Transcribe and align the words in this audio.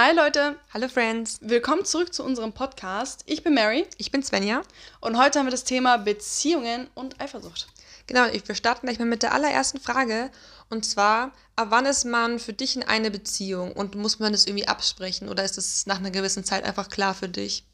Hi 0.00 0.14
Leute, 0.14 0.56
Hallo 0.72 0.88
Friends, 0.88 1.38
willkommen 1.42 1.84
zurück 1.84 2.14
zu 2.14 2.22
unserem 2.22 2.52
Podcast. 2.52 3.22
Ich 3.26 3.42
bin 3.42 3.54
Mary 3.54 3.84
ich 3.96 4.12
bin 4.12 4.22
Svenja. 4.22 4.62
und 5.00 5.18
heute 5.18 5.38
haben 5.40 5.46
wir 5.46 5.50
das 5.50 5.64
Thema 5.64 5.96
Beziehungen 5.98 6.88
und 6.94 7.20
Eifersucht. 7.20 7.66
Genau, 8.06 8.26
ich- 8.26 8.46
wir 8.46 8.54
starten 8.54 8.86
gleich 8.86 8.98
mal 9.00 9.06
mit 9.06 9.22
der 9.24 9.34
allerersten 9.34 9.80
Frage. 9.80 10.30
Und 10.70 10.84
zwar, 10.86 11.32
ab 11.56 11.66
wann 11.70 11.84
ist 11.84 12.04
man 12.04 12.38
für 12.38 12.52
dich 12.52 12.76
in 12.76 12.84
eine 12.84 13.10
Beziehung 13.10 13.72
und 13.72 13.96
muss 13.96 14.18
man 14.20 14.32
das 14.32 14.46
irgendwie 14.46 14.68
absprechen 14.68 15.28
oder 15.28 15.42
ist 15.44 15.58
es 15.58 15.86
nach 15.86 15.98
einer 15.98 16.10
gewissen 16.12 16.44
Zeit 16.44 16.64
einfach 16.64 16.88
klar 16.88 17.14
für 17.14 17.28
dich? 17.28 17.64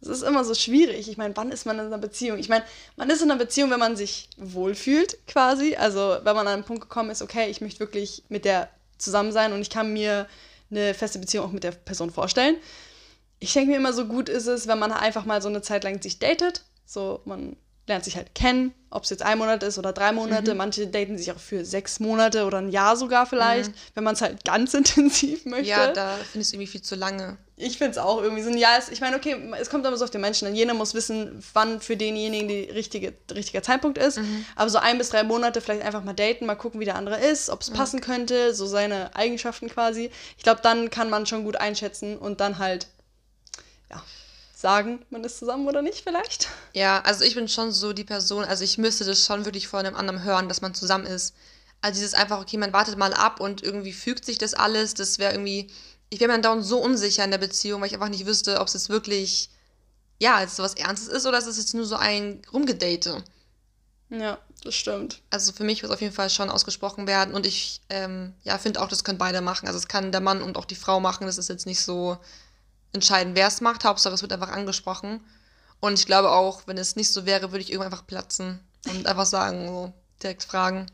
Es 0.00 0.08
ist 0.08 0.22
immer 0.22 0.44
so 0.44 0.54
schwierig. 0.54 1.08
Ich 1.08 1.16
meine, 1.16 1.36
wann 1.36 1.50
ist 1.52 1.64
man 1.64 1.78
in 1.78 1.86
einer 1.86 1.98
Beziehung? 1.98 2.38
Ich 2.38 2.48
meine, 2.48 2.64
man 2.96 3.08
ist 3.10 3.22
in 3.22 3.30
einer 3.30 3.38
Beziehung, 3.38 3.70
wenn 3.70 3.78
man 3.80 3.96
sich 3.96 4.28
wohlfühlt, 4.36 5.16
quasi. 5.26 5.76
Also, 5.76 6.18
wenn 6.22 6.36
man 6.36 6.46
an 6.46 6.54
einen 6.54 6.64
Punkt 6.64 6.82
gekommen 6.82 7.10
ist, 7.10 7.22
okay, 7.22 7.48
ich 7.50 7.60
möchte 7.60 7.80
wirklich 7.80 8.24
mit 8.28 8.44
der 8.44 8.68
zusammen 8.96 9.32
sein 9.32 9.52
und 9.52 9.60
ich 9.60 9.70
kann 9.70 9.92
mir 9.92 10.26
eine 10.70 10.94
feste 10.94 11.18
Beziehung 11.18 11.46
auch 11.46 11.52
mit 11.52 11.64
der 11.64 11.72
Person 11.72 12.10
vorstellen. 12.10 12.56
Ich 13.38 13.52
denke 13.52 13.70
mir 13.70 13.76
immer, 13.76 13.92
so 13.92 14.06
gut 14.06 14.28
ist 14.28 14.46
es, 14.46 14.66
wenn 14.66 14.78
man 14.78 14.92
einfach 14.92 15.24
mal 15.24 15.40
so 15.40 15.48
eine 15.48 15.62
Zeit 15.62 15.84
lang 15.84 16.02
sich 16.02 16.18
datet. 16.18 16.64
So, 16.84 17.20
man 17.24 17.56
lernt 17.88 18.04
sich 18.04 18.16
halt 18.16 18.34
kennen, 18.34 18.72
ob 18.90 19.04
es 19.04 19.10
jetzt 19.10 19.22
ein 19.22 19.38
Monat 19.38 19.62
ist 19.62 19.78
oder 19.78 19.92
drei 19.92 20.12
Monate. 20.12 20.54
Manche 20.54 20.86
daten 20.86 21.18
sich 21.18 21.32
auch 21.32 21.38
für 21.38 21.64
sechs 21.64 22.00
Monate 22.00 22.44
oder 22.44 22.58
ein 22.58 22.70
Jahr 22.70 22.96
sogar 22.96 23.26
vielleicht, 23.26 23.72
wenn 23.94 24.04
man 24.04 24.14
es 24.14 24.22
halt 24.22 24.44
ganz 24.44 24.72
intensiv 24.74 25.44
möchte. 25.44 25.68
Ja, 25.68 25.92
da 25.92 26.16
findest 26.30 26.52
du 26.52 26.56
irgendwie 26.56 26.70
viel 26.70 26.82
zu 26.82 26.94
lange. 26.94 27.36
Ich 27.56 27.76
finde 27.76 27.90
es 27.90 27.98
auch 27.98 28.22
irgendwie 28.22 28.42
so 28.42 28.50
ein 28.50 28.56
Jahr. 28.56 28.78
Ist, 28.78 28.90
ich 28.92 29.00
meine, 29.00 29.16
okay, 29.16 29.36
es 29.60 29.68
kommt 29.68 29.84
aber 29.84 29.96
so 29.96 30.04
auf 30.04 30.10
den 30.10 30.20
Menschen 30.20 30.46
an. 30.46 30.54
Jeder 30.54 30.74
muss 30.74 30.94
wissen, 30.94 31.42
wann 31.52 31.80
für 31.80 31.96
denjenigen 31.96 32.46
die 32.46 32.62
richtige, 32.70 33.12
der 33.28 33.36
richtige 33.36 33.62
Zeitpunkt 33.62 33.98
ist. 33.98 34.20
Aber 34.54 34.70
so 34.70 34.78
ein 34.78 34.96
bis 34.96 35.10
drei 35.10 35.24
Monate 35.24 35.60
vielleicht 35.60 35.82
einfach 35.82 36.04
mal 36.04 36.12
daten, 36.12 36.46
mal 36.46 36.54
gucken, 36.54 36.80
wie 36.80 36.84
der 36.84 36.94
andere 36.94 37.18
ist, 37.18 37.50
ob 37.50 37.62
es 37.62 37.70
passen 37.70 38.00
könnte, 38.00 38.54
so 38.54 38.66
seine 38.66 39.14
Eigenschaften 39.16 39.68
quasi. 39.68 40.10
Ich 40.36 40.44
glaube, 40.44 40.60
dann 40.62 40.90
kann 40.90 41.10
man 41.10 41.26
schon 41.26 41.44
gut 41.44 41.56
einschätzen 41.56 42.16
und 42.16 42.40
dann 42.40 42.58
halt, 42.58 42.86
ja, 43.90 44.02
sagen, 44.58 45.04
man 45.10 45.22
ist 45.22 45.38
zusammen 45.38 45.68
oder 45.68 45.82
nicht 45.82 46.02
vielleicht. 46.02 46.48
Ja, 46.72 47.00
also 47.02 47.24
ich 47.24 47.36
bin 47.36 47.48
schon 47.48 47.70
so 47.70 47.92
die 47.92 48.04
Person, 48.04 48.44
also 48.44 48.64
ich 48.64 48.76
müsste 48.76 49.04
das 49.04 49.24
schon 49.24 49.44
wirklich 49.44 49.68
von 49.68 49.86
einem 49.86 49.94
anderen 49.94 50.24
hören, 50.24 50.48
dass 50.48 50.60
man 50.60 50.74
zusammen 50.74 51.06
ist. 51.06 51.36
Also 51.80 52.00
dieses 52.00 52.14
einfach, 52.14 52.40
okay, 52.40 52.56
man 52.56 52.72
wartet 52.72 52.98
mal 52.98 53.14
ab 53.14 53.38
und 53.38 53.62
irgendwie 53.62 53.92
fügt 53.92 54.24
sich 54.24 54.36
das 54.36 54.54
alles, 54.54 54.94
das 54.94 55.20
wäre 55.20 55.32
irgendwie, 55.32 55.68
ich 56.10 56.18
wäre 56.18 56.32
mir 56.32 56.40
dann 56.40 56.64
so 56.64 56.78
unsicher 56.78 57.22
in 57.22 57.30
der 57.30 57.38
Beziehung, 57.38 57.80
weil 57.80 57.86
ich 57.86 57.94
einfach 57.94 58.08
nicht 58.08 58.26
wüsste, 58.26 58.58
ob 58.58 58.66
es 58.66 58.74
jetzt 58.74 58.88
wirklich, 58.88 59.48
ja, 60.18 60.40
jetzt 60.40 60.56
so 60.56 60.64
was 60.64 60.74
Ernstes 60.74 61.06
ist 61.08 61.24
oder 61.24 61.38
ist 61.38 61.46
es 61.46 61.58
jetzt 61.58 61.74
nur 61.74 61.86
so 61.86 61.94
ein 61.94 62.42
Rumgedate. 62.52 63.22
Ja, 64.10 64.38
das 64.64 64.74
stimmt. 64.74 65.22
Also 65.30 65.52
für 65.52 65.62
mich 65.62 65.82
wird 65.82 65.92
es 65.92 65.94
auf 65.94 66.00
jeden 66.00 66.14
Fall 66.14 66.30
schon 66.30 66.50
ausgesprochen 66.50 67.06
werden 67.06 67.32
und 67.32 67.46
ich 67.46 67.80
ähm, 67.90 68.34
ja, 68.42 68.58
finde 68.58 68.82
auch, 68.82 68.88
das 68.88 69.04
können 69.04 69.18
beide 69.18 69.40
machen. 69.40 69.68
Also 69.68 69.78
es 69.78 69.86
kann 69.86 70.10
der 70.10 70.20
Mann 70.20 70.42
und 70.42 70.56
auch 70.56 70.64
die 70.64 70.74
Frau 70.74 70.98
machen. 70.98 71.26
Das 71.26 71.38
ist 71.38 71.48
jetzt 71.48 71.66
nicht 71.66 71.80
so 71.80 72.18
entscheidend, 72.92 73.36
wer 73.36 73.46
es 73.48 73.60
macht. 73.60 73.84
Hauptsache, 73.84 74.14
es 74.14 74.22
wird 74.22 74.32
einfach 74.32 74.50
angesprochen. 74.50 75.20
Und 75.80 75.98
ich 75.98 76.06
glaube 76.06 76.30
auch, 76.30 76.62
wenn 76.66 76.78
es 76.78 76.96
nicht 76.96 77.12
so 77.12 77.26
wäre, 77.26 77.52
würde 77.52 77.62
ich 77.62 77.70
irgendwann 77.70 77.92
einfach 77.92 78.06
platzen 78.06 78.60
und 78.88 79.06
einfach 79.06 79.26
sagen, 79.26 79.68
so 79.68 79.92
direkt 80.22 80.42
fragen. 80.42 80.86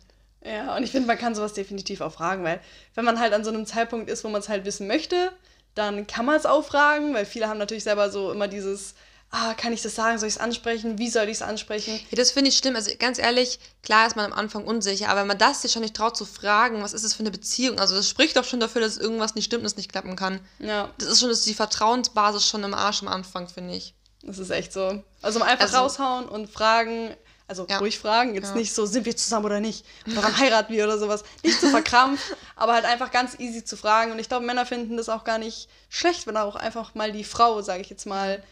Ja, 0.44 0.76
und 0.76 0.82
ich 0.82 0.90
finde, 0.90 1.06
man 1.06 1.16
kann 1.16 1.34
sowas 1.34 1.54
definitiv 1.54 2.02
auch 2.02 2.12
fragen, 2.12 2.44
weil 2.44 2.60
wenn 2.94 3.04
man 3.04 3.18
halt 3.18 3.32
an 3.32 3.44
so 3.44 3.50
einem 3.50 3.64
Zeitpunkt 3.64 4.10
ist, 4.10 4.24
wo 4.24 4.28
man 4.28 4.42
es 4.42 4.50
halt 4.50 4.66
wissen 4.66 4.86
möchte, 4.86 5.32
dann 5.74 6.06
kann 6.06 6.26
man 6.26 6.36
es 6.36 6.44
auch 6.44 6.64
fragen, 6.64 7.14
weil 7.14 7.24
viele 7.24 7.48
haben 7.48 7.58
natürlich 7.58 7.84
selber 7.84 8.10
so 8.10 8.30
immer 8.30 8.46
dieses, 8.46 8.94
ah, 9.36 9.54
kann 9.54 9.72
ich 9.72 9.82
das 9.82 9.94
sagen, 9.96 10.16
soll 10.18 10.28
ich 10.28 10.34
es 10.36 10.40
ansprechen, 10.40 10.96
wie 10.98 11.10
soll 11.10 11.24
ich 11.24 11.32
es 11.38 11.42
ansprechen? 11.42 11.98
Ja, 12.10 12.16
das 12.16 12.30
finde 12.30 12.50
ich 12.50 12.56
schlimm. 12.56 12.76
Also 12.76 12.90
ganz 12.98 13.18
ehrlich, 13.18 13.58
klar 13.82 14.06
ist 14.06 14.14
man 14.14 14.26
am 14.26 14.32
Anfang 14.38 14.64
unsicher, 14.64 15.08
aber 15.08 15.20
wenn 15.22 15.26
man 15.26 15.38
das 15.38 15.62
sich 15.62 15.72
schon 15.72 15.82
nicht 15.82 15.96
traut 15.96 16.16
zu 16.16 16.24
fragen, 16.24 16.82
was 16.82 16.92
ist 16.92 17.02
es 17.02 17.14
für 17.14 17.20
eine 17.20 17.30
Beziehung? 17.32 17.78
Also 17.80 17.94
das 17.96 18.08
spricht 18.08 18.36
doch 18.36 18.44
schon 18.44 18.60
dafür, 18.60 18.80
dass 18.80 18.96
irgendwas 18.96 19.34
nicht 19.34 19.46
stimmt 19.46 19.62
und 19.62 19.66
es 19.66 19.76
nicht 19.76 19.90
klappen 19.90 20.14
kann. 20.14 20.38
Ja, 20.60 20.90
Das 20.98 21.08
ist 21.08 21.20
schon 21.20 21.28
das 21.30 21.38
ist 21.40 21.46
die 21.46 21.54
Vertrauensbasis 21.54 22.46
schon 22.46 22.62
im 22.64 22.74
Arsch 22.74 23.02
am 23.02 23.08
Anfang, 23.08 23.48
finde 23.48 23.74
ich. 23.74 23.94
das 24.22 24.38
ist 24.38 24.50
echt 24.50 24.72
so. 24.72 25.02
Also 25.20 25.42
einfach 25.42 25.64
Also- 25.64 25.76
raushauen 25.78 26.28
und 26.28 26.48
fragen, 26.48 27.14
also 27.46 27.66
Ja. 27.68 27.78
ruhig 27.78 27.98
fragen, 27.98 28.34
jetzt 28.34 28.50
Ja. 28.50 28.54
nicht 28.54 28.72
so, 28.72 28.86
sind 28.86 29.04
wir 29.04 29.14
zusammen 29.16 29.44
oder 29.44 29.60
nicht? 29.60 29.84
Wann 30.06 30.38
heiraten 30.38 30.72
wir 30.72 30.84
oder 30.84 30.96
sowas. 30.98 31.24
Nicht 31.42 31.60
zu 31.60 31.68
verkrampft, 31.68 32.22
aber 32.56 32.72
halt 32.72 32.86
einfach 32.86 33.10
ganz 33.10 33.38
easy 33.38 33.64
zu 33.64 33.76
fragen. 33.76 34.12
Und 34.12 34.18
ich 34.18 34.28
glaube, 34.30 34.46
Männer 34.46 34.64
finden 34.64 34.96
das 34.96 35.10
auch 35.10 35.24
gar 35.24 35.36
nicht 35.38 35.68
schlecht, 35.90 36.26
wenn 36.26 36.38
auch 36.38 36.56
einfach 36.56 36.94
mal 36.94 37.12
die 37.12 37.24
Frau, 37.24 37.60
sage 37.60 37.82
ich 37.82 37.90
jetzt 37.90 38.06
mal, 38.06 38.42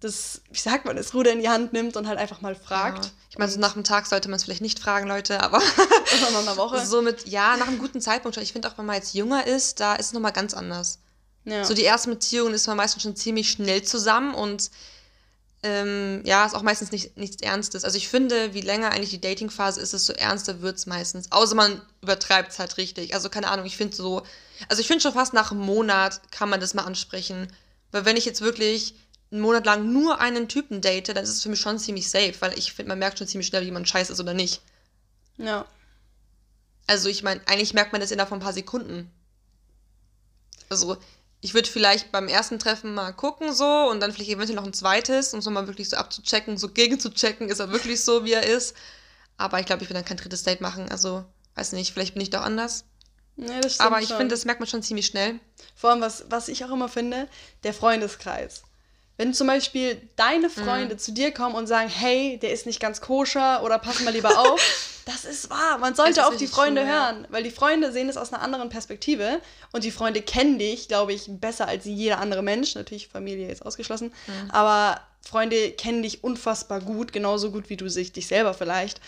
das, 0.00 0.42
wie 0.50 0.58
sagt 0.58 0.84
man, 0.84 0.96
das 0.96 1.12
Ruder 1.12 1.32
in 1.32 1.40
die 1.40 1.48
Hand 1.48 1.72
nimmt 1.72 1.96
und 1.96 2.06
halt 2.06 2.18
einfach 2.18 2.40
mal 2.40 2.54
fragt. 2.54 3.06
Ja. 3.06 3.10
Ich 3.30 3.38
meine, 3.38 3.50
so 3.50 3.58
nach 3.58 3.72
dem 3.72 3.84
Tag 3.84 4.06
sollte 4.06 4.28
man 4.28 4.36
es 4.36 4.44
vielleicht 4.44 4.62
nicht 4.62 4.78
fragen, 4.78 5.08
Leute, 5.08 5.40
aber 5.42 5.58
nach 6.20 6.40
einer 6.40 6.56
Woche. 6.56 6.84
so 6.86 7.02
mit, 7.02 7.26
ja, 7.26 7.56
nach 7.56 7.66
einem 7.66 7.78
guten 7.78 8.00
Zeitpunkt 8.00 8.36
schon. 8.36 8.44
Ich 8.44 8.52
finde 8.52 8.68
auch, 8.68 8.78
wenn 8.78 8.86
man 8.86 8.96
jetzt 8.96 9.14
jünger 9.14 9.46
ist, 9.46 9.80
da 9.80 9.96
ist 9.96 10.06
es 10.06 10.12
nochmal 10.12 10.32
ganz 10.32 10.54
anders. 10.54 11.00
Ja. 11.44 11.64
So 11.64 11.74
die 11.74 11.84
ersten 11.84 12.10
Beziehungen 12.10 12.54
ist 12.54 12.66
man 12.66 12.76
meistens 12.76 13.02
schon 13.02 13.16
ziemlich 13.16 13.50
schnell 13.50 13.82
zusammen 13.82 14.34
und 14.34 14.70
ähm, 15.64 16.22
ja, 16.24 16.46
ist 16.46 16.54
auch 16.54 16.62
meistens 16.62 16.92
nicht, 16.92 17.16
nichts 17.16 17.42
Ernstes. 17.42 17.84
Also 17.84 17.96
ich 17.96 18.08
finde, 18.08 18.54
wie 18.54 18.60
länger 18.60 18.92
eigentlich 18.92 19.10
die 19.10 19.20
Datingphase 19.20 19.80
ist, 19.80 19.92
desto 19.92 20.12
ernster 20.12 20.60
wird 20.60 20.76
es 20.76 20.86
meistens. 20.86 21.32
Außer 21.32 21.56
man 21.56 21.82
übertreibt 22.02 22.52
es 22.52 22.60
halt 22.60 22.76
richtig. 22.76 23.14
Also 23.14 23.28
keine 23.28 23.48
Ahnung, 23.48 23.66
ich 23.66 23.76
finde 23.76 23.96
so, 23.96 24.22
also 24.68 24.80
ich 24.80 24.86
finde 24.86 25.02
schon 25.02 25.14
fast 25.14 25.32
nach 25.32 25.50
einem 25.50 25.60
Monat 25.60 26.20
kann 26.30 26.48
man 26.48 26.60
das 26.60 26.74
mal 26.74 26.84
ansprechen. 26.84 27.52
Weil 27.90 28.04
wenn 28.04 28.16
ich 28.16 28.24
jetzt 28.24 28.40
wirklich 28.40 28.94
einen 29.30 29.40
Monat 29.40 29.66
lang 29.66 29.92
nur 29.92 30.20
einen 30.20 30.48
Typen 30.48 30.80
date, 30.80 31.08
dann 31.08 31.24
ist 31.24 31.30
es 31.30 31.42
für 31.42 31.48
mich 31.48 31.60
schon 31.60 31.78
ziemlich 31.78 32.08
safe, 32.08 32.34
weil 32.40 32.58
ich 32.58 32.72
finde, 32.72 32.88
man 32.88 32.98
merkt 32.98 33.18
schon 33.18 33.26
ziemlich 33.26 33.46
schnell, 33.46 33.62
wie 33.62 33.66
jemand 33.66 33.88
scheiße 33.88 34.12
ist 34.12 34.20
oder 34.20 34.34
nicht. 34.34 34.62
ja. 35.36 35.66
Also 36.90 37.10
ich 37.10 37.22
meine, 37.22 37.42
eigentlich 37.46 37.74
merkt 37.74 37.92
man 37.92 38.00
das 38.00 38.10
innerhalb 38.10 38.30
von 38.30 38.38
ein 38.38 38.42
paar 38.42 38.54
Sekunden. 38.54 39.10
Also 40.70 40.96
ich 41.40 41.54
würde 41.54 41.68
vielleicht 41.68 42.10
beim 42.10 42.28
ersten 42.28 42.58
Treffen 42.58 42.94
mal 42.94 43.12
gucken 43.12 43.54
so 43.54 43.90
und 43.90 44.00
dann 44.00 44.12
vielleicht 44.12 44.30
eventuell 44.30 44.56
noch 44.56 44.64
ein 44.64 44.72
zweites, 44.72 45.34
um 45.34 45.42
so 45.42 45.50
mal 45.50 45.66
wirklich 45.66 45.88
so 45.88 45.96
abzuchecken, 45.96 46.56
so 46.56 46.70
gegenzuchecken, 46.70 47.48
ist 47.48 47.60
er 47.60 47.70
wirklich 47.70 48.02
so, 48.02 48.24
wie 48.24 48.32
er 48.32 48.44
ist. 48.44 48.74
Aber 49.36 49.60
ich 49.60 49.66
glaube, 49.66 49.82
ich 49.82 49.88
würde 49.88 50.00
dann 50.00 50.04
kein 50.04 50.16
drittes 50.16 50.42
Date 50.42 50.60
machen. 50.60 50.90
Also, 50.90 51.24
weiß 51.54 51.72
nicht, 51.72 51.92
vielleicht 51.92 52.14
bin 52.14 52.22
ich 52.22 52.30
doch 52.30 52.40
anders. 52.42 52.84
Nee, 53.36 53.60
das 53.60 53.74
stimmt 53.74 53.86
Aber 53.86 54.02
ich 54.02 54.08
finde, 54.08 54.28
das 54.28 54.44
merkt 54.44 54.60
man 54.60 54.66
schon 54.66 54.82
ziemlich 54.82 55.06
schnell. 55.06 55.38
Vor 55.76 55.90
allem, 55.90 56.00
was, 56.00 56.24
was 56.28 56.48
ich 56.48 56.64
auch 56.64 56.70
immer 56.70 56.88
finde, 56.88 57.28
der 57.62 57.72
Freundeskreis. 57.72 58.62
Wenn 59.18 59.34
zum 59.34 59.46
Beispiel 59.48 59.96
Mhm. 59.96 60.00
deine 60.16 60.48
Freunde 60.50 60.96
zu 60.96 61.12
dir 61.12 61.32
kommen 61.32 61.54
und 61.54 61.66
sagen, 61.66 61.90
hey, 61.90 62.38
der 62.40 62.52
ist 62.52 62.64
nicht 62.64 62.80
ganz 62.80 63.00
koscher 63.02 63.62
oder 63.62 63.78
pass 63.78 64.00
mal 64.00 64.12
lieber 64.14 64.38
auf, 64.38 64.60
das 65.04 65.24
ist 65.26 65.50
wahr. 65.50 65.76
Man 65.78 65.94
sollte 65.94 66.26
auf 66.26 66.36
die 66.36 66.46
Freunde 66.46 66.82
ja. 66.82 66.86
hören, 66.86 67.26
weil 67.30 67.42
die 67.42 67.50
Freunde 67.50 67.92
sehen 67.92 68.08
es 68.08 68.16
aus 68.16 68.32
einer 68.32 68.42
anderen 68.42 68.68
Perspektive 68.70 69.40
und 69.72 69.84
die 69.84 69.90
Freunde 69.90 70.22
kennen 70.22 70.58
dich, 70.58 70.88
glaube 70.88 71.12
ich, 71.12 71.24
besser 71.28 71.68
als 71.68 71.84
jeder 71.84 72.18
andere 72.20 72.42
Mensch. 72.42 72.74
Natürlich 72.76 73.08
Familie 73.08 73.50
ist 73.50 73.66
ausgeschlossen, 73.66 74.14
Mhm. 74.28 74.50
aber 74.52 75.00
Freunde 75.28 75.72
kennen 75.72 76.02
dich 76.02 76.22
unfassbar 76.24 76.80
gut, 76.80 77.12
genauso 77.12 77.50
gut 77.50 77.68
wie 77.68 77.76
du 77.76 77.88
sich 77.90 78.12
dich 78.12 78.28
selber 78.28 78.54
vielleicht. 78.54 79.00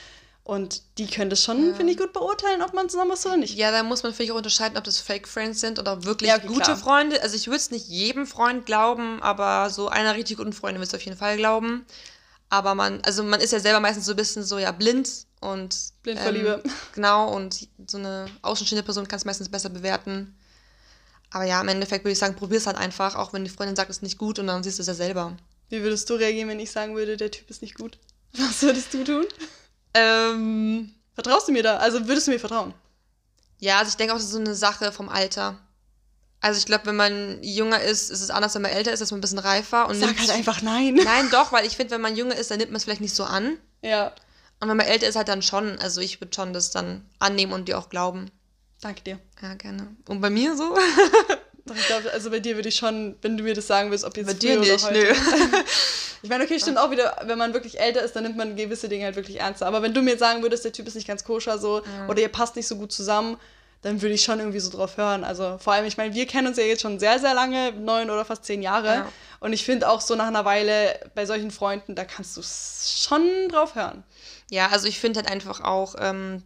Und 0.50 0.82
die 0.98 1.06
können 1.06 1.30
das 1.30 1.44
schon, 1.44 1.76
finde 1.76 1.92
ich, 1.92 1.96
gut 1.96 2.12
beurteilen, 2.12 2.60
ob 2.60 2.74
man 2.74 2.88
zusammen 2.88 3.12
ist 3.12 3.24
oder 3.24 3.36
nicht. 3.36 3.54
Ja, 3.54 3.70
da 3.70 3.84
muss 3.84 4.02
man 4.02 4.12
vielleicht 4.12 4.32
auch 4.32 4.36
unterscheiden, 4.36 4.76
ob 4.76 4.82
das 4.82 4.98
Fake 4.98 5.28
Friends 5.28 5.60
sind 5.60 5.78
oder 5.78 6.02
wirklich 6.02 6.28
Ja, 6.28 6.38
okay, 6.38 6.48
gute 6.48 6.62
klar. 6.62 6.76
Freunde. 6.76 7.22
Also 7.22 7.36
ich 7.36 7.46
würde 7.46 7.58
es 7.58 7.70
nicht 7.70 7.86
jedem 7.86 8.26
Freund 8.26 8.66
glauben, 8.66 9.22
aber 9.22 9.70
so 9.70 9.86
einer 9.86 10.16
richtig 10.16 10.38
guten 10.38 10.52
Freundin 10.52 10.80
würde 10.80 10.88
es 10.88 10.94
auf 10.94 11.02
jeden 11.02 11.16
Fall 11.16 11.36
glauben. 11.36 11.86
Aber 12.48 12.74
man, 12.74 13.00
also 13.02 13.22
man 13.22 13.40
ist 13.40 13.52
ja 13.52 13.60
selber 13.60 13.78
meistens 13.78 14.06
so 14.06 14.12
ein 14.14 14.16
bisschen 14.16 14.42
so 14.42 14.58
ja 14.58 14.72
blind 14.72 15.08
und 15.40 15.76
Blind 16.02 16.18
vor 16.18 16.32
Liebe. 16.32 16.60
Genau, 16.96 17.32
und 17.32 17.68
so 17.86 17.98
eine 17.98 18.26
außenstehende 18.42 18.82
Person 18.82 19.06
kann 19.06 19.18
es 19.18 19.24
meistens 19.24 19.48
besser 19.48 19.68
bewerten. 19.68 20.36
Aber 21.30 21.44
ja, 21.44 21.60
im 21.60 21.68
Endeffekt 21.68 22.04
würde 22.04 22.14
ich 22.14 22.18
sagen, 22.18 22.34
probier 22.34 22.58
es 22.58 22.66
halt 22.66 22.76
einfach, 22.76 23.14
auch 23.14 23.32
wenn 23.32 23.44
die 23.44 23.50
Freundin 23.50 23.76
sagt, 23.76 23.88
es 23.88 23.98
ist 23.98 24.02
nicht 24.02 24.18
gut 24.18 24.40
und 24.40 24.48
dann 24.48 24.64
siehst 24.64 24.78
du 24.78 24.82
es 24.82 24.88
ja 24.88 24.94
selber. 24.94 25.36
Wie 25.68 25.80
würdest 25.80 26.10
du 26.10 26.14
reagieren, 26.14 26.48
wenn 26.48 26.58
ich 26.58 26.72
sagen 26.72 26.96
würde, 26.96 27.16
der 27.16 27.30
Typ 27.30 27.48
ist 27.50 27.62
nicht 27.62 27.76
gut? 27.76 27.98
Was 28.32 28.62
würdest 28.62 28.92
du 28.94 29.04
tun? 29.04 29.26
Ähm, 29.94 30.94
Vertraust 31.14 31.48
du 31.48 31.52
mir 31.52 31.62
da? 31.62 31.76
Also 31.78 32.06
würdest 32.08 32.26
du 32.26 32.30
mir 32.30 32.38
vertrauen? 32.40 32.74
ja, 33.58 33.78
also 33.78 33.90
ich 33.90 33.96
denke 33.96 34.12
auch, 34.14 34.16
das 34.16 34.24
ist 34.26 34.32
so 34.32 34.38
eine 34.38 34.54
Sache 34.54 34.90
vom 34.92 35.08
Alter. 35.10 35.58
Also 36.40 36.58
ich 36.58 36.64
glaube, 36.64 36.86
wenn 36.86 36.96
man 36.96 37.42
jünger 37.42 37.80
ist, 37.82 38.08
ist 38.10 38.22
es 38.22 38.30
anders, 38.30 38.54
wenn 38.54 38.62
man 38.62 38.70
älter 38.70 38.90
ist, 38.92 39.02
ist 39.02 39.10
man 39.10 39.18
ein 39.18 39.20
bisschen 39.20 39.38
reifer 39.38 39.86
und 39.88 39.96
Sag 40.00 40.18
halt 40.18 40.30
einfach 40.30 40.62
nein. 40.62 40.94
Nein, 40.94 41.28
doch, 41.30 41.52
weil 41.52 41.66
ich 41.66 41.76
finde, 41.76 41.90
wenn 41.92 42.00
man 42.00 42.16
jünger 42.16 42.34
ist, 42.36 42.50
dann 42.50 42.56
nimmt 42.58 42.70
man 42.70 42.78
es 42.78 42.84
vielleicht 42.84 43.02
nicht 43.02 43.14
so 43.14 43.24
an. 43.24 43.58
Ja, 43.82 44.14
Und 44.60 44.68
wenn 44.70 44.76
man 44.78 44.86
älter 44.86 45.06
ist, 45.06 45.16
halt 45.16 45.28
dann 45.28 45.42
schon. 45.42 45.78
Also 45.78 46.00
ich 46.00 46.18
würde 46.22 46.34
schon 46.34 46.54
das 46.54 46.70
dann 46.70 47.04
annehmen 47.18 47.52
und 47.52 47.68
dir 47.68 47.78
auch 47.78 47.90
glauben. 47.90 48.30
danke 48.80 49.02
dir. 49.02 49.18
Ja, 49.42 49.52
gerne. 49.54 49.94
Und 50.08 50.22
bei 50.22 50.30
mir 50.30 50.56
so? 50.56 50.74
Doch, 51.70 51.76
ich 51.76 51.86
glaube, 51.86 52.12
also 52.12 52.30
bei 52.30 52.40
dir 52.40 52.56
würde 52.56 52.68
ich 52.68 52.74
schon, 52.74 53.14
wenn 53.22 53.36
du 53.36 53.44
mir 53.44 53.54
das 53.54 53.68
sagen 53.68 53.90
willst, 53.92 54.04
ob 54.04 54.16
jetzt 54.16 54.26
Bei 54.26 54.32
dir 54.34 54.60
oder 54.60 54.72
nicht, 54.72 54.84
heute. 54.84 54.98
nö. 54.98 55.14
Ich 56.22 56.28
meine, 56.28 56.44
okay, 56.44 56.60
stimmt 56.60 56.76
auch 56.76 56.90
wieder, 56.90 57.16
wenn 57.24 57.38
man 57.38 57.54
wirklich 57.54 57.80
älter 57.80 58.02
ist, 58.02 58.14
dann 58.14 58.24
nimmt 58.24 58.36
man 58.36 58.54
gewisse 58.54 58.90
Dinge 58.90 59.06
halt 59.06 59.16
wirklich 59.16 59.40
ernster. 59.40 59.66
Aber 59.66 59.80
wenn 59.80 59.94
du 59.94 60.02
mir 60.02 60.18
sagen 60.18 60.42
würdest, 60.42 60.66
der 60.66 60.72
Typ 60.72 60.86
ist 60.86 60.94
nicht 60.94 61.08
ganz 61.08 61.24
koscher 61.24 61.56
so 61.56 61.80
oder 62.08 62.20
ihr 62.20 62.28
passt 62.28 62.56
nicht 62.56 62.66
so 62.66 62.76
gut 62.76 62.92
zusammen, 62.92 63.38
dann 63.80 64.02
würde 64.02 64.14
ich 64.14 64.22
schon 64.22 64.38
irgendwie 64.38 64.60
so 64.60 64.70
drauf 64.70 64.98
hören. 64.98 65.24
Also 65.24 65.56
vor 65.58 65.72
allem, 65.72 65.86
ich 65.86 65.96
meine, 65.96 66.12
wir 66.12 66.26
kennen 66.26 66.48
uns 66.48 66.58
ja 66.58 66.64
jetzt 66.64 66.82
schon 66.82 66.98
sehr, 66.98 67.18
sehr 67.18 67.32
lange, 67.32 67.72
neun 67.72 68.10
oder 68.10 68.26
fast 68.26 68.44
zehn 68.44 68.60
Jahre. 68.60 68.88
Ja. 68.88 69.12
Und 69.40 69.54
ich 69.54 69.64
finde 69.64 69.88
auch 69.88 70.02
so 70.02 70.14
nach 70.14 70.26
einer 70.26 70.44
Weile 70.44 71.00
bei 71.14 71.24
solchen 71.24 71.50
Freunden, 71.50 71.94
da 71.94 72.04
kannst 72.04 72.36
du 72.36 72.42
schon 72.42 73.48
drauf 73.48 73.74
hören. 73.74 74.04
Ja, 74.50 74.68
also 74.68 74.88
ich 74.88 74.98
finde 74.98 75.20
halt 75.20 75.30
einfach 75.30 75.62
auch, 75.62 75.94
ähm, 75.98 76.42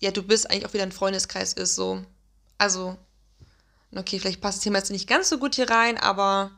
ja, 0.00 0.10
du 0.10 0.22
bist 0.22 0.50
eigentlich 0.50 0.66
auch 0.66 0.74
wieder 0.74 0.82
ein 0.82 0.92
Freundeskreis 0.92 1.54
ist 1.54 1.74
so. 1.74 2.02
Also, 2.58 2.98
okay, 3.96 4.18
vielleicht 4.18 4.40
passt 4.40 4.58
das 4.58 4.64
Thema 4.64 4.78
jetzt 4.78 4.90
nicht 4.90 5.08
ganz 5.08 5.28
so 5.28 5.38
gut 5.38 5.54
hier 5.54 5.68
rein, 5.70 5.98
aber. 5.98 6.50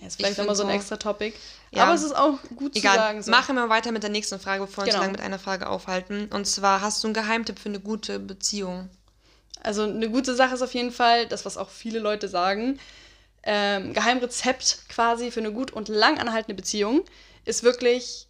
Ja, 0.00 0.08
ist 0.08 0.16
vielleicht 0.16 0.36
nochmal 0.38 0.54
so 0.56 0.64
ein 0.64 0.70
extra 0.70 0.96
Topic. 0.96 1.34
Ja. 1.70 1.84
Aber 1.84 1.94
es 1.94 2.02
ist 2.02 2.14
auch 2.14 2.38
gut 2.54 2.76
Egal, 2.76 2.92
zu 2.94 2.98
sagen. 3.00 3.22
So. 3.22 3.30
machen 3.30 3.56
wir 3.56 3.68
weiter 3.70 3.92
mit 3.92 4.02
der 4.02 4.10
nächsten 4.10 4.38
Frage, 4.38 4.60
bevor 4.62 4.84
wir 4.84 4.88
uns 4.88 4.92
Genau. 4.92 4.98
so 4.98 5.02
lange 5.04 5.12
mit 5.12 5.20
einer 5.22 5.38
Frage 5.38 5.68
aufhalten. 5.68 6.28
Und 6.32 6.46
zwar, 6.46 6.82
hast 6.82 7.02
du 7.02 7.08
einen 7.08 7.14
Geheimtipp 7.14 7.58
für 7.58 7.70
eine 7.70 7.80
gute 7.80 8.18
Beziehung? 8.18 8.90
Also 9.62 9.84
eine 9.84 10.10
gute 10.10 10.34
Sache 10.34 10.54
ist 10.54 10.62
auf 10.62 10.74
jeden 10.74 10.92
Fall, 10.92 11.26
das, 11.26 11.46
was 11.46 11.56
auch 11.56 11.70
viele 11.70 11.98
Leute 11.98 12.28
sagen, 12.28 12.78
ähm, 13.42 13.94
Geheimrezept 13.94 14.80
quasi 14.90 15.30
für 15.30 15.40
eine 15.40 15.52
gut 15.52 15.70
und 15.72 15.88
lang 15.88 16.18
anhaltende 16.18 16.54
Beziehung 16.54 17.02
ist 17.46 17.62
wirklich 17.62 18.28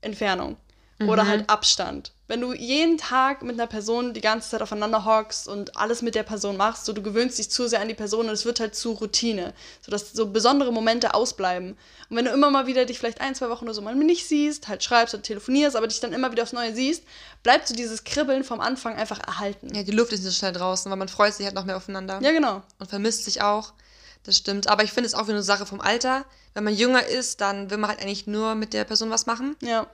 Entfernung 0.00 0.56
oder 1.00 1.24
Mhm. 1.24 1.28
halt 1.28 1.50
Abstand. 1.50 2.12
Wenn 2.32 2.40
du 2.40 2.54
jeden 2.54 2.96
Tag 2.96 3.42
mit 3.42 3.60
einer 3.60 3.66
Person 3.66 4.14
die 4.14 4.22
ganze 4.22 4.48
Zeit 4.48 4.62
aufeinander 4.62 5.04
hockst 5.04 5.48
und 5.48 5.76
alles 5.76 6.00
mit 6.00 6.14
der 6.14 6.22
Person 6.22 6.56
machst, 6.56 6.86
so 6.86 6.94
du 6.94 7.02
gewöhnst 7.02 7.36
dich 7.36 7.50
zu 7.50 7.68
sehr 7.68 7.82
an 7.82 7.88
die 7.88 7.94
Person 7.94 8.26
und 8.26 8.32
es 8.32 8.46
wird 8.46 8.58
halt 8.58 8.74
zu 8.74 8.92
Routine, 8.92 9.52
sodass 9.82 10.14
so 10.14 10.28
besondere 10.28 10.72
Momente 10.72 11.12
ausbleiben. 11.12 11.76
Und 12.08 12.16
wenn 12.16 12.24
du 12.24 12.30
immer 12.30 12.48
mal 12.48 12.66
wieder 12.66 12.86
dich 12.86 12.98
vielleicht 12.98 13.20
ein, 13.20 13.34
zwei 13.34 13.50
Wochen 13.50 13.66
oder 13.66 13.74
so 13.74 13.82
mal 13.82 13.94
nicht 13.94 14.26
siehst, 14.26 14.66
halt 14.66 14.82
schreibst 14.82 15.12
oder 15.12 15.22
telefonierst, 15.22 15.76
aber 15.76 15.88
dich 15.88 16.00
dann 16.00 16.14
immer 16.14 16.32
wieder 16.32 16.44
aufs 16.44 16.54
Neue 16.54 16.74
siehst, 16.74 17.04
bleibt 17.42 17.68
so 17.68 17.74
dieses 17.74 18.02
Kribbeln 18.02 18.44
vom 18.44 18.62
Anfang 18.62 18.96
einfach 18.96 19.18
erhalten. 19.18 19.68
Ja, 19.74 19.82
die 19.82 19.92
Luft 19.92 20.14
ist 20.14 20.24
nicht 20.24 20.32
so 20.32 20.38
schnell 20.38 20.54
draußen, 20.54 20.90
weil 20.90 20.96
man 20.96 21.08
freut 21.08 21.34
sich 21.34 21.44
halt 21.44 21.54
noch 21.54 21.66
mehr 21.66 21.76
aufeinander. 21.76 22.18
Ja, 22.22 22.30
genau. 22.30 22.62
und 22.78 22.88
vermisst 22.88 23.26
sich 23.26 23.42
auch. 23.42 23.74
Das 24.24 24.38
stimmt. 24.38 24.68
Aber 24.68 24.84
ich 24.84 24.92
finde 24.92 25.06
es 25.08 25.12
auch 25.12 25.24
wieder 25.24 25.34
eine 25.34 25.42
Sache 25.42 25.66
vom 25.66 25.82
Alter. 25.82 26.24
Wenn 26.54 26.64
man 26.64 26.74
jünger 26.74 27.06
ist, 27.06 27.42
dann 27.42 27.68
will 27.68 27.76
man 27.76 27.90
halt 27.90 28.00
eigentlich 28.00 28.26
nur 28.26 28.54
mit 28.54 28.72
der 28.72 28.84
Person 28.84 29.10
was 29.10 29.26
machen. 29.26 29.54
Ja. 29.60 29.86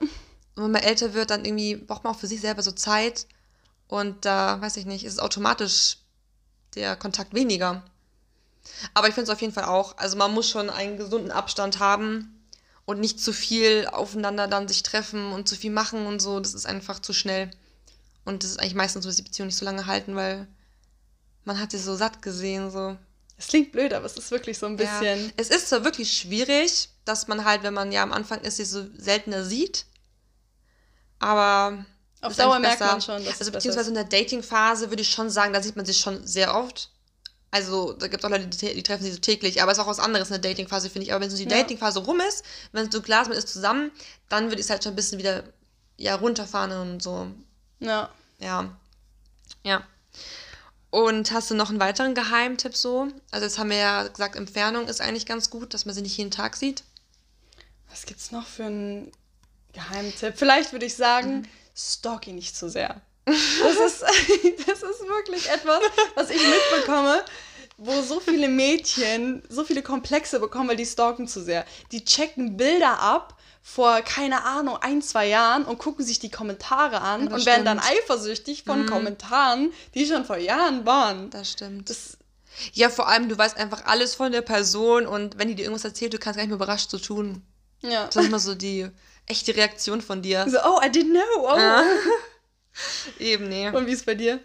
Und 0.59 0.65
wenn 0.65 0.73
man 0.73 0.83
älter 0.83 1.15
wird, 1.15 1.31
dann 1.31 1.45
irgendwie 1.45 1.77
braucht 1.77 2.03
man 2.03 2.13
auch 2.13 2.19
für 2.19 2.27
sich 2.27 2.41
selber 2.41 2.63
so 2.63 2.73
Zeit. 2.73 3.29
Und 3.87 4.25
da, 4.25 4.61
weiß 4.61 4.77
ich 4.77 4.87
nicht, 4.87 5.05
ist 5.05 5.23
automatisch 5.23 5.99
der 6.75 6.97
Kontakt 6.97 7.33
weniger. 7.33 7.85
Aber 8.93 9.07
ich 9.07 9.15
finde 9.15 9.31
es 9.31 9.35
auf 9.35 9.41
jeden 9.41 9.53
Fall 9.53 9.67
auch. 9.67 9.97
Also 9.99 10.17
man 10.17 10.35
muss 10.35 10.51
schon 10.51 10.69
einen 10.69 10.97
gesunden 10.97 11.31
Abstand 11.31 11.79
haben 11.79 12.45
und 12.87 12.99
nicht 12.99 13.21
zu 13.21 13.33
viel 13.33 13.87
aufeinander 13.87 14.49
dann 14.49 14.67
sich 14.67 14.83
treffen 14.83 15.33
und 15.33 15.49
zu 15.49 15.55
viel 15.55 15.71
machen 15.71 16.07
und 16.07 16.21
so. 16.21 16.41
Das 16.41 16.55
ist 16.55 16.67
einfach 16.67 16.99
zu 16.99 17.13
schnell. 17.13 17.53
Und 18.25 18.43
das 18.43 18.51
ist 18.51 18.61
eigentlich 18.61 18.75
meistens 18.75 19.05
so, 19.05 19.11
dass 19.11 19.17
die 19.17 19.23
Beziehungen 19.23 19.49
nicht 19.49 19.59
so 19.59 19.65
lange 19.65 19.87
halten, 19.87 20.17
weil 20.17 20.49
man 21.45 21.61
hat 21.61 21.71
sie 21.71 21.79
so 21.79 21.95
satt 21.95 22.21
gesehen, 22.21 22.73
so. 22.73 22.97
Es 23.37 23.47
klingt 23.47 23.71
blöd, 23.71 23.93
aber 23.93 24.07
es 24.07 24.17
ist 24.17 24.33
wirklich 24.33 24.59
so 24.59 24.67
ein 24.67 24.77
bisschen. 24.77 25.27
Ja. 25.27 25.33
Es 25.37 25.51
ist 25.51 25.69
zwar 25.69 25.85
wirklich 25.85 26.13
schwierig, 26.19 26.89
dass 27.05 27.29
man 27.29 27.45
halt, 27.45 27.63
wenn 27.63 27.75
man 27.75 27.93
ja 27.93 28.03
am 28.03 28.13
Anfang 28.13 28.41
ist, 28.41 28.57
sie 28.57 28.65
so 28.65 28.85
seltener 28.97 29.45
sieht. 29.45 29.87
Aber. 31.19 31.85
Auf 32.21 32.35
Dauer 32.35 32.59
merkt 32.59 32.81
man 32.81 33.01
schon, 33.01 33.25
dass 33.25 33.39
Also, 33.39 33.53
beziehungsweise 33.53 33.91
in 33.91 33.95
der 33.95 34.05
Dating-Phase 34.05 34.91
würde 34.91 35.03
ich 35.03 35.11
schon 35.11 35.31
sagen, 35.31 35.53
da 35.53 35.63
sieht 35.63 35.77
man 35.77 35.87
sich 35.87 35.99
schon 35.99 36.27
sehr 36.27 36.55
oft. 36.55 36.91
Also, 37.51 37.93
da 37.93 38.09
gibt 38.09 38.23
es 38.23 38.27
auch 38.27 38.31
Leute, 38.31 38.47
die, 38.47 38.75
die 38.75 38.83
treffen 38.83 39.05
sich 39.05 39.15
so 39.15 39.21
täglich, 39.21 39.63
aber 39.63 39.73
es 39.73 39.79
ist 39.79 39.85
auch 39.85 39.89
was 39.89 40.01
anderes 40.01 40.29
in 40.29 40.41
der 40.41 40.51
Dating-Phase, 40.51 40.91
finde 40.91 41.07
ich. 41.07 41.13
Aber 41.13 41.23
wenn 41.23 41.31
so 41.31 41.37
die 41.37 41.45
Ja. 41.45 41.51
Dating-Phase 41.51 42.01
rum 42.01 42.21
ist, 42.21 42.45
wenn 42.73 42.91
so 42.91 43.01
klar 43.01 43.23
ist, 43.23 43.29
man 43.29 43.39
ist 43.39 43.49
zusammen, 43.49 43.93
dann 44.29 44.47
würde 44.47 44.57
ich 44.57 44.67
es 44.67 44.71
halt 44.71 44.83
schon 44.83 44.93
ein 44.93 44.97
bisschen 44.97 45.19
wieder 45.19 45.45
ja, 45.97 46.17
runterfahren 46.17 46.73
und 46.73 47.03
so. 47.03 47.29
Ja. 47.81 48.11
Ja. 48.41 48.77
Ja. 49.65 49.83
Und 50.91 51.33
hast 51.33 51.51
du 51.51 51.55
noch 51.55 51.71
einen 51.71 51.81
weiteren 51.81 52.15
Geheimtipp 52.15 52.75
so? 52.75 53.09
Also 53.31 53.45
jetzt 53.45 53.59
haben 53.59 53.71
wir 53.71 53.77
ja 53.77 54.09
gesagt, 54.09 54.37
Entfernung 54.37 54.89
ist 54.89 55.01
eigentlich 55.01 55.27
ganz 55.27 55.51
gut, 55.51 55.75
dass 55.75 55.85
man 55.85 55.95
sie 55.95 56.03
nicht 56.03 56.17
jeden 56.17 56.31
Tag 56.31 56.57
sieht. 56.57 56.83
Was 57.91 58.07
gibt's 58.07 58.31
noch 58.31 58.47
für 58.47 58.65
einen 58.65 59.13
Geheimtipp? 59.79 60.35
Vielleicht 60.37 60.73
würde 60.73 60.87
ich 60.87 60.95
sagen, 60.97 61.39
Mhm. 61.41 61.43
stalk 61.77 62.27
ihn 62.27 62.35
nicht 62.37 62.57
zu 62.57 62.69
sehr. 62.69 63.01
Das 63.25 63.37
ist, 63.37 64.03
das 64.67 64.83
ist 64.83 65.07
wirklich 65.07 65.49
etwas, 65.51 65.81
was 66.15 66.31
ich 66.31 66.41
mitbekomme, 66.43 67.23
wo 67.77 68.01
so 68.03 68.21
viele 68.21 68.49
Mädchen 68.49 69.43
so 69.49 69.65
viele 69.65 69.83
Komplexe 69.83 70.41
bekommen, 70.41 70.69
weil 70.71 70.77
die 70.77 70.87
stalken 70.87 71.29
zu 71.29 71.43
sehr. 71.45 71.65
Die 71.93 72.05
checken 72.05 72.57
Bilder 72.57 72.99
ab 73.01 73.37
vor, 73.63 74.01
keine 74.01 74.45
Ahnung, 74.45 74.79
ein, 74.81 75.03
zwei 75.03 75.27
Jahren 75.29 75.65
und 75.67 75.79
gucken 75.79 76.05
sich 76.05 76.19
die 76.19 76.31
Kommentare 76.31 77.03
an 77.03 77.29
das 77.29 77.41
und 77.41 77.47
werden 77.47 77.65
dann 77.67 77.81
stimmt. 77.83 77.99
eifersüchtig 78.03 78.65
von 78.65 78.83
Mhm. 78.83 78.87
Kommentaren, 78.87 79.73
die 79.95 80.07
schon 80.07 80.25
vor 80.25 80.39
Jahren 80.39 80.87
waren. 80.87 81.29
Das 81.31 81.53
stimmt. 81.53 81.91
Das, 81.91 82.17
ja, 82.73 82.89
vor 82.89 83.09
allem, 83.09 83.29
du 83.29 83.37
weißt 83.37 83.59
einfach 83.59 83.85
alles 83.85 84.15
von 84.15 84.33
der 84.33 84.41
Person 84.43 85.07
und 85.07 85.39
wenn 85.39 85.49
die 85.49 85.55
dir 85.55 85.63
irgendwas 85.65 85.85
erzählt, 85.85 86.15
du 86.15 86.19
kannst 86.19 86.37
gar 86.39 86.43
nicht 86.45 86.49
mehr 86.51 86.57
überrascht 86.57 86.89
zu 86.91 86.99
tun. 86.99 87.43
ja. 87.83 88.07
Das 88.07 88.17
ist 88.17 88.29
immer 88.29 88.39
so 88.39 88.55
die 88.55 88.89
echte 89.29 89.55
Reaktion 89.55 90.01
von 90.01 90.23
dir. 90.23 90.47
So, 90.49 90.59
oh, 90.59 90.81
I 90.83 90.89
didn't 90.89 91.13
know. 91.13 91.53
Oh. 91.53 91.57
Ja. 91.57 91.85
Eben, 93.19 93.49
nee. 93.49 93.69
Und 93.69 93.87
wie 93.87 93.93
ist 93.93 94.07
bei 94.07 94.15
dir? 94.15 94.41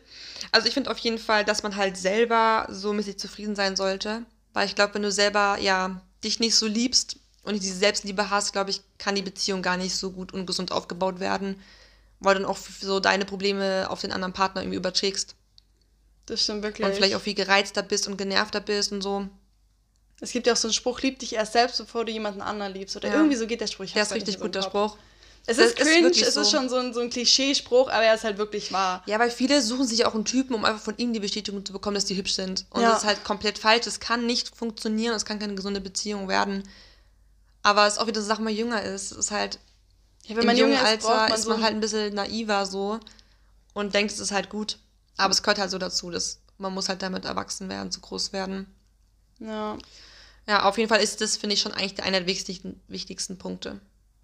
Also 0.51 0.67
ich 0.67 0.73
finde 0.73 0.91
auf 0.91 0.97
jeden 0.99 1.19
Fall, 1.19 1.45
dass 1.45 1.63
man 1.63 1.75
halt 1.75 1.97
selber 1.97 2.67
so 2.69 2.93
mit 2.93 3.05
sich 3.05 3.17
zufrieden 3.17 3.55
sein 3.55 3.75
sollte. 3.75 4.25
Weil 4.53 4.67
ich 4.67 4.75
glaube, 4.75 4.93
wenn 4.95 5.01
du 5.01 5.11
selber, 5.11 5.57
ja, 5.59 6.01
dich 6.23 6.39
nicht 6.39 6.55
so 6.55 6.67
liebst 6.67 7.17
und 7.43 7.53
nicht 7.53 7.63
diese 7.63 7.77
Selbstliebe 7.77 8.29
hast, 8.29 8.53
glaube 8.53 8.69
ich, 8.69 8.81
kann 8.97 9.15
die 9.15 9.21
Beziehung 9.21 9.61
gar 9.61 9.77
nicht 9.77 9.95
so 9.95 10.11
gut 10.11 10.33
und 10.33 10.45
gesund 10.45 10.71
aufgebaut 10.71 11.19
werden. 11.19 11.59
Weil 12.19 12.35
du 12.35 12.41
dann 12.41 12.49
auch 12.49 12.57
so 12.57 12.99
deine 12.99 13.25
Probleme 13.25 13.87
auf 13.89 14.01
den 14.01 14.11
anderen 14.11 14.33
Partner 14.33 14.61
irgendwie 14.61 14.77
überträgst. 14.77 15.35
Das 16.25 16.43
stimmt 16.43 16.63
wirklich. 16.63 16.87
Und 16.87 16.95
vielleicht 16.95 17.15
auch 17.15 17.21
viel 17.21 17.33
gereizter 17.33 17.83
bist 17.83 18.07
und 18.07 18.17
genervter 18.17 18.61
bist 18.61 18.91
und 18.91 19.01
so. 19.01 19.27
Es 20.21 20.31
gibt 20.31 20.47
ja 20.47 20.53
auch 20.53 20.57
so 20.57 20.67
einen 20.67 20.73
Spruch, 20.73 21.01
lieb 21.01 21.19
dich 21.19 21.33
erst 21.33 21.53
selbst, 21.53 21.77
bevor 21.77 22.05
du 22.05 22.11
jemanden 22.11 22.41
anderen 22.41 22.73
liebst. 22.73 22.95
Oder 22.95 23.09
Ja. 23.09 23.15
irgendwie 23.15 23.35
so 23.35 23.45
geht 23.47 23.61
der 23.61 23.67
Spruch. 23.67 23.85
Ich 23.85 23.93
Der 23.93 24.03
ist 24.03 24.09
grad 24.09 24.17
richtig 24.17 24.39
gut, 24.39 24.55
der. 24.55 24.61
Spruch. 24.61 24.97
Es 25.45 25.57
Das 25.57 25.67
ist 25.67 25.79
ist 25.79 25.85
cringe, 25.85 26.07
es 26.09 26.21
ist 26.21 26.33
so. 26.35 26.43
schon 26.45 26.69
so 26.69 26.77
ein, 26.77 26.93
so 26.93 27.01
ein 27.01 27.09
Klischeespruch, 27.09 27.89
aber 27.89 28.03
er 28.03 28.15
ist 28.15 28.23
halt 28.23 28.37
wirklich 28.37 28.71
wahr. 28.71 29.03
Ja, 29.07 29.19
weil 29.19 29.29
viele 29.29 29.61
suchen 29.61 29.85
sich 29.85 30.05
auch 30.05 30.13
einen 30.15 30.23
Typen, 30.23 30.53
um 30.55 30.63
einfach 30.63 30.81
von 30.81 30.95
ihm 30.97 31.11
die 31.11 31.19
Bestätigung 31.19 31.65
zu 31.65 31.73
bekommen, 31.73 31.95
dass 31.95 32.05
die 32.05 32.15
hübsch 32.15 32.33
sind. 32.33 32.65
Und 32.69 32.81
Ja. 32.81 32.91
das 32.91 32.99
ist 33.01 33.05
halt 33.07 33.25
komplett 33.25 33.57
falsch. 33.59 33.83
Das 33.83 33.99
kann 33.99 34.25
nicht 34.25 34.55
funktionieren, 34.55 35.13
es 35.13 35.25
kann 35.25 35.39
keine 35.39 35.55
gesunde 35.55 35.81
Beziehung 35.81 36.29
werden. 36.29 36.63
Aber 37.61 37.85
es 37.87 37.93
ist 37.95 37.99
auch 37.99 38.07
wieder 38.07 38.21
so, 38.21 38.29
wenn 38.37 38.43
man 38.45 38.55
jünger 38.55 38.81
ist. 38.83 39.11
Es 39.11 39.17
ist 39.17 39.31
halt, 39.31 39.59
Ja, 40.23 40.35
wenn 40.35 40.43
im 40.43 40.47
man 40.47 40.57
jungen 40.57 40.73
jünger 40.73 40.83
ist, 40.93 41.05
Alter 41.05 41.27
man 41.27 41.33
ist 41.33 41.43
so... 41.43 41.49
man 41.49 41.61
halt 41.63 41.73
ein 41.73 41.81
bisschen 41.81 42.13
naiver 42.13 42.65
so 42.65 42.99
und 43.73 43.93
denkt, 43.93 44.13
es 44.13 44.19
ist 44.19 44.31
halt 44.31 44.49
gut. 44.49 44.77
Aber 45.17 45.31
es 45.31 45.43
gehört 45.43 45.59
halt 45.59 45.71
so 45.71 45.77
dazu, 45.77 46.09
dass 46.09 46.39
man 46.57 46.73
muss 46.73 46.87
halt 46.87 47.01
damit 47.01 47.25
erwachsen 47.25 47.67
werden, 47.67 47.91
zu 47.91 47.99
groß 47.99 48.31
werden. 48.31 48.67
Ja, 49.43 49.77
Ja, 50.47 50.63
auf 50.63 50.77
jeden 50.77 50.89
Fall 50.89 51.01
ist 51.01 51.21
das, 51.21 51.37
finde 51.37 51.53
ich, 51.55 51.61
schon 51.61 51.73
eigentlich 51.73 52.01
einer 52.03 52.19
der 52.19 52.27
wichtigsten, 52.27 52.79
wichtigsten 52.87 53.37
Punkte. 53.37 53.79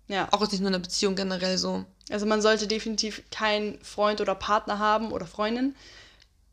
ja. 0.08 0.28
Auch 0.32 0.42
nicht 0.50 0.60
nur 0.60 0.68
in 0.68 0.74
der 0.74 0.80
Beziehung 0.80 1.16
generell 1.16 1.58
so. 1.58 1.86
Also 2.10 2.26
man 2.26 2.42
sollte 2.42 2.68
definitiv 2.68 3.22
keinen 3.32 3.80
Freund 3.84 4.20
oder 4.22 4.34
Partner 4.36 4.80
haben 4.80 5.12
oder 5.12 5.26
Freundin, 5.28 5.76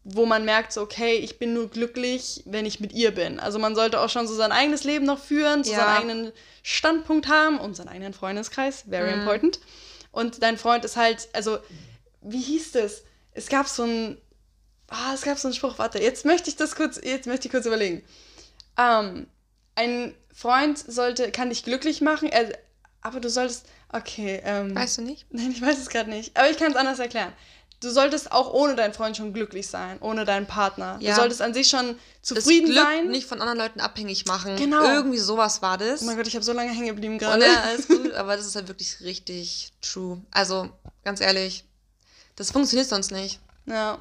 wo 0.04 0.24
man 0.26 0.44
merkt, 0.44 0.72
so, 0.72 0.82
okay, 0.82 1.16
ich 1.16 1.38
bin 1.40 1.52
nur 1.54 1.68
glücklich, 1.68 2.43
wenn 2.44 2.64
ich 2.67 2.79
mit 2.79 2.93
ihr 2.93 3.10
bin. 3.12 3.41
Also 3.41 3.58
man 3.58 3.74
sollte 3.74 4.00
auch 4.00 4.08
schon 4.10 4.29
so 4.29 4.34
sein 4.36 4.52
eigenes 4.52 4.84
Leben 4.84 5.05
noch 5.05 5.19
führen, 5.19 5.64
so 5.64 5.72
Ja. 5.72 5.79
seinen 5.79 5.96
eigenen 5.96 6.32
Standpunkt 6.62 7.26
haben 7.29 7.58
und 7.58 7.74
seinen 7.74 7.88
eigenen 7.88 8.12
Freundeskreis, 8.14 8.84
very 8.88 9.10
Mhm. 9.12 9.19
important. 9.20 9.58
Und 10.12 10.43
dein 10.43 10.58
Freund 10.58 10.84
ist 10.84 10.96
halt, 10.96 11.29
also, 11.32 11.58
wie 12.22 12.41
hieß 12.41 12.72
das? 12.72 13.02
Es 13.32 13.48
gab 13.48 13.67
so 13.67 13.82
ein, 13.84 14.17
ah, 14.88 15.12
es 15.14 15.22
gab 15.22 15.38
so 15.38 15.48
einen 15.48 15.55
Spruch, 15.55 15.79
warte, 15.79 15.98
jetzt 16.00 16.24
möchte 16.24 16.50
ich 16.50 16.56
das 16.56 16.76
kurz, 16.76 17.00
jetzt 17.02 17.26
möchte 17.26 17.48
ich 17.48 17.52
kurz 17.52 17.67
überlegen. 17.67 18.05
Ähm, 18.78 19.26
ein 19.74 20.14
Freund 20.34 20.78
sollte, 20.78 21.30
kann 21.32 21.50
dich 21.50 21.64
glücklich 21.64 22.00
machen, 22.00 22.28
er, 22.28 22.50
aber 23.00 23.20
du 23.20 23.30
solltest, 23.30 23.66
okay, 23.92 24.40
ähm, 24.44 24.74
Weißt 24.74 24.98
du 24.98 25.02
nicht? 25.02 25.26
Nein, 25.30 25.50
ich 25.54 25.62
weiß 25.62 25.78
es 25.78 25.88
gerade 25.88 26.10
nicht. 26.10 26.36
Aber 26.36 26.50
ich 26.50 26.58
kann 26.58 26.70
es 26.72 26.76
anders 26.76 26.98
erklären. 26.98 27.32
Du 27.80 27.90
solltest 27.90 28.32
auch 28.32 28.54
ohne 28.54 28.74
deinen 28.74 28.94
Freund 28.94 29.18
schon 29.18 29.34
glücklich 29.34 29.68
sein, 29.68 29.98
ohne 30.00 30.24
deinen 30.24 30.46
Partner. 30.46 30.96
Ja. 31.00 31.10
Du 31.14 31.20
solltest 31.20 31.42
an 31.42 31.52
sich 31.52 31.68
schon 31.68 31.96
Das 32.22 32.28
zufrieden 32.42 32.70
Glück 32.70 32.82
sein. 32.82 33.08
nicht 33.08 33.26
von 33.26 33.38
anderen 33.42 33.58
Leuten 33.58 33.80
abhängig 33.80 34.24
machen. 34.24 34.56
Genau. 34.56 34.82
Irgendwie 34.82 35.18
sowas 35.18 35.60
war 35.60 35.76
das. 35.76 36.00
Oh 36.00 36.06
mein 36.06 36.16
Gott, 36.16 36.26
ich 36.26 36.34
habe 36.34 36.44
so 36.44 36.54
lange 36.54 36.70
hängen 36.70 36.86
geblieben 36.86 37.14
Und 37.14 37.18
gerade. 37.18 37.44
ja, 37.44 37.60
alles 37.64 37.86
gut, 37.86 38.12
aber 38.14 38.34
das 38.36 38.46
ist 38.46 38.56
halt 38.56 38.68
wirklich 38.68 39.00
richtig 39.02 39.72
true. 39.82 40.22
Also, 40.30 40.70
ganz 41.04 41.20
ehrlich, 41.20 41.64
das 42.34 42.50
funktioniert 42.50 42.88
sonst 42.88 43.10
nicht. 43.12 43.40
Ja. 43.66 43.98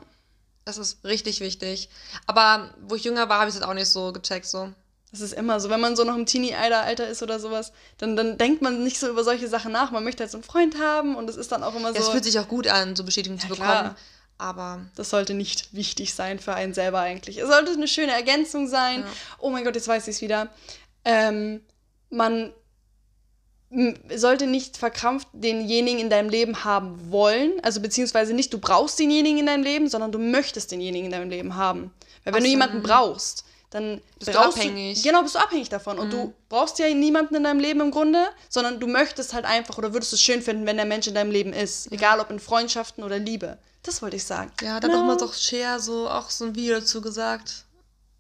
Das 0.65 0.77
ist 0.79 1.03
richtig 1.03 1.39
wichtig. 1.41 1.89
Aber 2.25 2.73
wo 2.81 2.95
ich 2.95 3.03
jünger 3.03 3.29
war, 3.29 3.39
habe 3.39 3.49
ich 3.49 3.55
es 3.55 3.61
auch 3.61 3.73
nicht 3.75 3.87
so 3.87 4.11
gecheckt. 4.11 4.47
So. 4.47 4.71
Das 5.11 5.21
ist 5.21 5.33
immer 5.33 5.59
so. 5.59 5.69
Wenn 5.69 5.79
man 5.79 5.95
so 5.95 6.03
noch 6.03 6.15
im 6.15 6.25
Teenie-Alter 6.25 7.07
ist 7.07 7.21
oder 7.21 7.39
sowas, 7.39 7.71
dann, 7.99 8.15
dann 8.15 8.37
denkt 8.39 8.61
man 8.63 8.83
nicht 8.83 8.99
so 8.99 9.07
über 9.07 9.23
solche 9.23 9.47
Sachen 9.47 9.71
nach. 9.71 9.91
Man 9.91 10.03
möchte 10.03 10.23
halt 10.23 10.31
so 10.31 10.37
einen 10.37 10.43
Freund 10.43 10.79
haben 10.81 11.15
und 11.15 11.29
es 11.29 11.35
ist 11.35 11.51
dann 11.51 11.63
auch 11.63 11.75
immer 11.75 11.91
Ja, 11.93 11.99
es 11.99 12.05
so. 12.07 12.11
fühlt 12.11 12.23
sich 12.23 12.39
auch 12.39 12.47
gut 12.47 12.67
an, 12.67 12.95
so 12.95 13.03
Bestätigung 13.03 13.37
zu 13.39 13.45
Ja, 13.47 13.53
bekommen. 13.53 13.69
klar. 13.69 13.95
Aber 14.37 14.81
Das 14.95 15.11
sollte 15.11 15.33
nicht 15.35 15.73
wichtig 15.73 16.13
sein 16.13 16.39
für 16.39 16.53
einen 16.55 16.73
selber 16.73 16.99
eigentlich. 16.99 17.37
Es 17.37 17.47
sollte 17.47 17.71
eine 17.71 17.87
schöne 17.87 18.11
Ergänzung 18.11 18.67
sein. 18.67 19.01
Ja. 19.01 19.07
Oh 19.39 19.49
mein 19.51 19.63
Gott, 19.63 19.75
jetzt 19.75 19.87
weiß 19.87 20.07
ich 20.09 20.15
es 20.15 20.21
wieder. 20.21 20.49
Ähm, 21.05 21.61
man 22.09 22.51
sollte 24.15 24.47
nicht 24.47 24.77
verkrampft 24.77 25.27
denjenigen 25.33 25.99
in 25.99 26.09
deinem 26.09 26.29
Leben 26.29 26.63
haben 26.63 27.11
wollen. 27.11 27.53
Also 27.63 27.81
beziehungsweise 27.81 28.33
nicht, 28.33 28.53
du 28.53 28.57
brauchst 28.59 28.97
denjenigen 28.99 29.39
in 29.39 29.45
deinem 29.47 29.63
Leben, 29.63 29.89
sondern 29.89 30.11
du 30.11 30.19
möchtest 30.19 30.71
denjenigen 30.71 31.05
in 31.07 31.11
deinem 31.11 31.29
Leben 31.29 31.55
haben. 31.55 31.91
Weil 32.23 32.33
wenn 32.33 32.35
Ach 32.35 32.39
du 32.39 32.45
so, 32.45 32.51
jemanden 32.51 32.77
mhm. 32.79 32.83
brauchst, 32.83 33.43
dann 33.71 34.01
Bist 34.19 34.29
du 34.29 34.37
brauchst 34.37 34.57
abhängig. 34.57 35.03
genau, 35.03 35.21
bist 35.23 35.35
du 35.35 35.39
abhängig 35.39 35.67
davon. 35.69 35.99
Und 35.99 36.07
Mhm. 36.07 36.11
du 36.11 36.33
brauchst 36.49 36.79
ja 36.79 36.87
niemanden 36.93 37.35
in 37.35 37.43
deinem 37.43 37.59
Leben 37.59 37.81
im 37.81 37.91
Grunde, 37.91 38.25
sondern 38.49 38.79
du 38.79 38.87
möchtest 38.87 39.33
halt 39.33 39.43
einfach 39.45 39.77
oder 39.77 39.91
würdest 39.93 40.13
es 40.13 40.21
schön 40.21 40.41
finden, 40.41 40.65
wenn 40.65 40.77
der 40.77 40.85
Mensch 40.85 41.07
in 41.07 41.15
deinem 41.15 41.31
Leben 41.31 41.51
ist. 41.51 41.91
Egal 41.91 42.19
ob 42.19 42.29
in 42.31 42.39
Freundschaften 42.39 43.03
oder 43.03 43.19
Liebe. 43.19 43.57
Das 43.83 44.01
wollte 44.01 44.15
ich 44.15 44.23
sagen. 44.23 44.51
ja, 44.61 44.79
da 44.79 44.87
hat 44.87 44.95
auch 44.95 45.01
Genau. 45.01 45.03
mal 45.05 45.17
doch 45.17 45.33
Cher 45.33 45.79
so 45.79 46.09
auch 46.09 46.29
so 46.29 46.45
ein 46.45 46.55
Video 46.55 46.75
dazu 46.79 47.01
gesagt. 47.01 47.65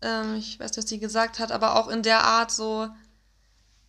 Ähm, 0.01 0.35
ich 0.37 0.59
weiß 0.59 0.71
nicht, 0.71 0.77
was 0.77 0.89
sie 0.89 0.99
gesagt 0.99 1.39
hat, 1.39 1.51
aber 1.51 1.75
auch 1.79 1.87
in 1.87 2.03
der 2.03 2.23
Art 2.23 2.51
so, 2.51 2.87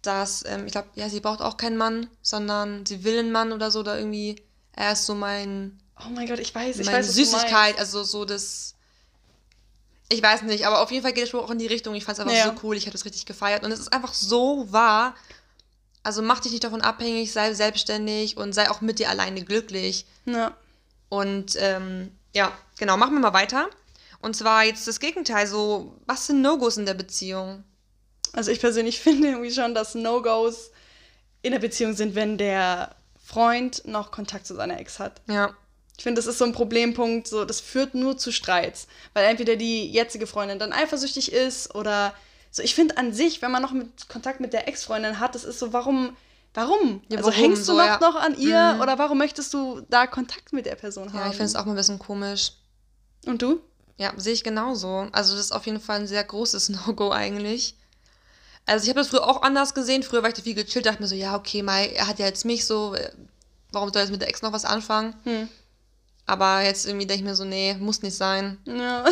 dass, 0.07 0.45
ähm, 0.47 0.67
ich 0.67 0.73
glaube, 0.73 0.89
ja, 0.95 1.09
sie 1.09 1.21
braucht 1.21 1.41
auch 1.41 1.57
keinen 1.57 1.77
Mann, 1.77 2.09
sondern 2.23 2.87
sie 2.87 3.05
will 3.05 3.19
einen 3.19 3.33
Mann 3.33 3.53
oder 3.53 3.71
so, 3.71 3.81
oder 3.81 3.99
irgendwie, 3.99 4.43
er 4.73 4.93
ist 4.93 5.07
so 5.07 5.15
mein, 5.15 5.79
Oh 5.99 6.11
mein 6.11 6.27
Gott, 6.29 6.39
ich 6.39 6.55
weiß, 6.55 6.79
ich 6.79 6.87
meine 6.87 6.99
weiß, 6.99 7.15
Süßigkeit, 7.15 7.79
also 7.79 8.05
so 8.05 8.25
das. 8.25 8.75
Ich 10.09 10.23
weiß 10.23 10.43
nicht, 10.43 10.67
aber 10.67 10.83
auf 10.83 10.91
jeden 10.91 11.03
Fall 11.03 11.13
geht 11.13 11.23
der 11.23 11.27
Spruch 11.27 11.45
auch 11.45 11.51
in 11.51 11.59
die 11.59 11.67
Richtung. 11.67 11.95
Ich 11.95 12.05
fand 12.05 12.19
es 12.19 12.21
einfach 12.21 12.37
Ja. 12.37 12.45
so 12.45 12.55
cool, 12.63 12.77
ich 12.77 12.85
habe 12.85 12.93
das 12.93 13.05
richtig 13.05 13.27
gefeiert. 13.27 13.65
Und 13.65 13.73
es 13.73 13.81
ist 13.81 13.93
einfach 13.93 14.15
so 14.15 14.71
wahr. 14.71 15.15
Also 16.05 16.23
mach 16.23 16.39
dich 16.41 16.53
nicht 16.53 16.63
davon 16.63 16.83
abhängig, 16.83 17.33
sei 17.33 17.53
selbstständig 17.55 18.37
und 18.37 18.53
sei 18.53 18.71
auch 18.71 18.81
mit 18.81 19.01
dir 19.01 19.11
alleine 19.11 19.43
glücklich. 19.43 20.07
Ja. 20.27 20.57
Und 21.09 21.57
ähm, 21.59 22.13
ja, 22.35 22.53
genau, 22.79 22.97
machen 22.97 23.15
wir 23.15 23.21
mal 23.21 23.33
weiter. 23.33 23.69
Und 24.21 24.37
zwar 24.37 24.65
jetzt 24.65 24.87
das 24.87 25.01
Gegenteil, 25.01 25.49
so, 25.49 25.97
was 26.07 26.27
sind 26.27 26.41
No-Gos 26.41 26.77
in 26.77 26.87
der 26.87 26.95
Beziehung? 26.95 27.65
Also 28.33 28.51
ich 28.51 28.61
persönlich 28.61 29.01
finde 29.07 29.29
irgendwie 29.29 29.53
schon, 29.53 29.75
dass 29.75 29.95
No-Gos 29.95 30.71
in 31.43 31.53
der 31.53 31.59
Beziehung 31.61 31.95
sind, 31.95 32.15
wenn 32.15 32.39
der 32.39 32.95
Freund 33.25 33.83
noch 33.87 34.11
Kontakt 34.11 34.47
zu 34.47 34.55
seiner 34.55 34.79
Ex 34.79 34.99
hat. 34.99 35.21
Ja, 35.29 35.55
Ich 35.97 36.03
finde, 36.05 36.19
das 36.21 36.27
ist 36.27 36.39
so 36.39 36.45
ein 36.45 36.53
Problempunkt, 36.53 37.27
so, 37.29 37.45
das 37.45 37.61
führt 37.61 37.95
nur 37.95 38.17
zu 38.19 38.31
Streits. 38.33 38.87
Weil 39.15 39.25
entweder 39.27 39.57
die 39.57 39.91
jetzige 39.91 40.27
Freundin 40.27 40.59
dann 40.59 40.73
eifersüchtig 40.73 41.33
ist 41.33 41.75
oder 41.75 42.15
so. 42.51 42.63
Ich 42.63 42.75
finde 42.75 42.97
an 42.99 43.13
sich, 43.13 43.43
wenn 43.43 43.51
man 43.51 43.63
noch 43.63 43.73
mit 43.73 44.09
Kontakt 44.09 44.41
mit 44.41 44.53
der 44.53 44.69
Ex-Freundin 44.69 45.19
hat, 45.21 45.35
das 45.35 45.45
ist 45.45 45.59
so, 45.59 45.73
warum, 45.73 46.17
warum? 46.55 47.03
Ja, 47.09 47.19
also 47.19 47.31
warum 47.31 47.43
hängst 47.43 47.63
du 47.63 47.73
so, 47.73 47.79
noch, 47.79 47.85
ja. 47.87 47.99
noch 48.01 48.15
an 48.17 48.37
ihr 48.39 48.75
Mhm. 48.75 48.81
oder 48.81 48.99
warum 48.99 49.19
möchtest 49.19 49.53
du 49.55 49.83
da 49.89 50.07
Kontakt 50.07 50.53
mit 50.53 50.67
der 50.67 50.77
Person 50.77 51.13
haben? 51.13 51.19
ja, 51.21 51.27
ich 51.27 51.33
finde 51.37 51.45
es 51.47 51.57
auch 51.57 51.65
mal 51.65 51.73
ein 51.73 51.77
bisschen 51.77 51.99
komisch. 51.99 52.53
Und 53.27 53.43
du? 53.43 53.61
Ja, 53.99 54.13
sehe 54.17 54.33
ich 54.35 54.45
genauso. 54.45 55.09
Also 55.13 55.35
das 55.35 55.47
ist 55.47 55.53
auf 55.53 55.67
jeden 55.67 55.81
Fall 55.81 56.01
ein 56.01 56.07
sehr 56.07 56.23
großes 56.25 56.69
No-Go 56.87 57.11
eigentlich. 57.11 57.77
Also 58.67 58.85
ich 58.85 58.89
habe 58.91 58.99
das 59.01 59.09
früher 59.09 59.27
auch 59.27 59.43
anders 59.43 59.75
gesehen. 59.75 60.03
Früher 60.03 60.23
war 60.23 60.29
ich 60.29 60.35
da 60.35 60.43
viel 60.43 60.55
gechillt, 60.55 60.87
dachte 60.87 61.01
mir 61.01 61.09
so, 61.09 61.15
ja, 61.15 61.37
okay, 61.37 61.63
Mai, 61.63 61.87
er 61.89 62.07
hat 62.09 62.19
ja 62.19 62.27
jetzt 62.27 62.45
mich 62.45 62.67
so, 62.67 62.95
äh, 62.95 63.11
warum 63.73 63.89
soll 63.91 63.99
er 63.99 64.03
jetzt 64.03 64.11
mit 64.11 64.21
der 64.21 64.29
Ex 64.29 64.43
noch 64.43 64.53
was 64.53 64.65
anfangen? 64.65 65.15
Hm. 65.25 65.49
Aber 66.27 66.63
jetzt 66.63 66.87
irgendwie 66.87 67.07
denke 67.07 67.23
ich 67.23 67.29
mir 67.29 67.37
so, 67.37 67.45
nee, 67.45 67.75
muss 67.79 68.03
nicht 68.03 68.17
sein. 68.17 68.59
Ja. 68.67 69.05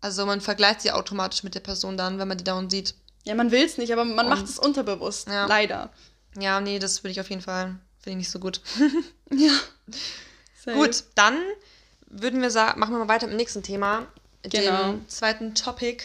Also 0.00 0.24
man 0.26 0.40
vergleicht 0.40 0.82
sie 0.82 0.92
automatisch 0.92 1.42
mit 1.42 1.56
der 1.56 1.60
Person 1.60 1.96
dann, 1.96 2.18
wenn 2.20 2.28
man 2.28 2.38
die 2.38 2.44
dauernd 2.44 2.70
sieht. 2.70 2.94
ja, 3.24 3.34
man 3.34 3.50
will 3.50 3.64
es 3.64 3.78
nicht, 3.78 3.92
aber 3.92 4.04
man 4.04 4.26
Und- 4.26 4.30
macht 4.30 4.44
es 4.48 4.58
unterbewusst. 4.58 5.26
Ja. 5.28 5.46
Leider. 5.46 5.90
Ja, 6.38 6.60
nee, 6.60 6.78
das 6.78 7.02
würde 7.02 7.10
ich 7.10 7.20
auf 7.20 7.28
jeden 7.30 7.42
Fall, 7.42 7.74
finde 7.98 8.10
ich 8.10 8.16
nicht 8.16 8.30
so 8.30 8.38
gut. 8.38 8.60
Ja. 9.30 9.52
Safe. 10.64 10.76
Gut, 10.76 11.04
dann 11.16 11.36
würden 12.06 12.40
wir 12.40 12.50
sagen, 12.50 12.78
machen 12.80 12.94
wir 12.94 12.98
mal 13.00 13.08
weiter 13.08 13.26
mit 13.26 13.34
dem 13.34 13.38
nächsten 13.38 13.62
Thema. 13.62 14.06
Genau. 14.42 14.92
Dem 14.92 15.08
zweiten 15.08 15.54
Topic. 15.54 16.02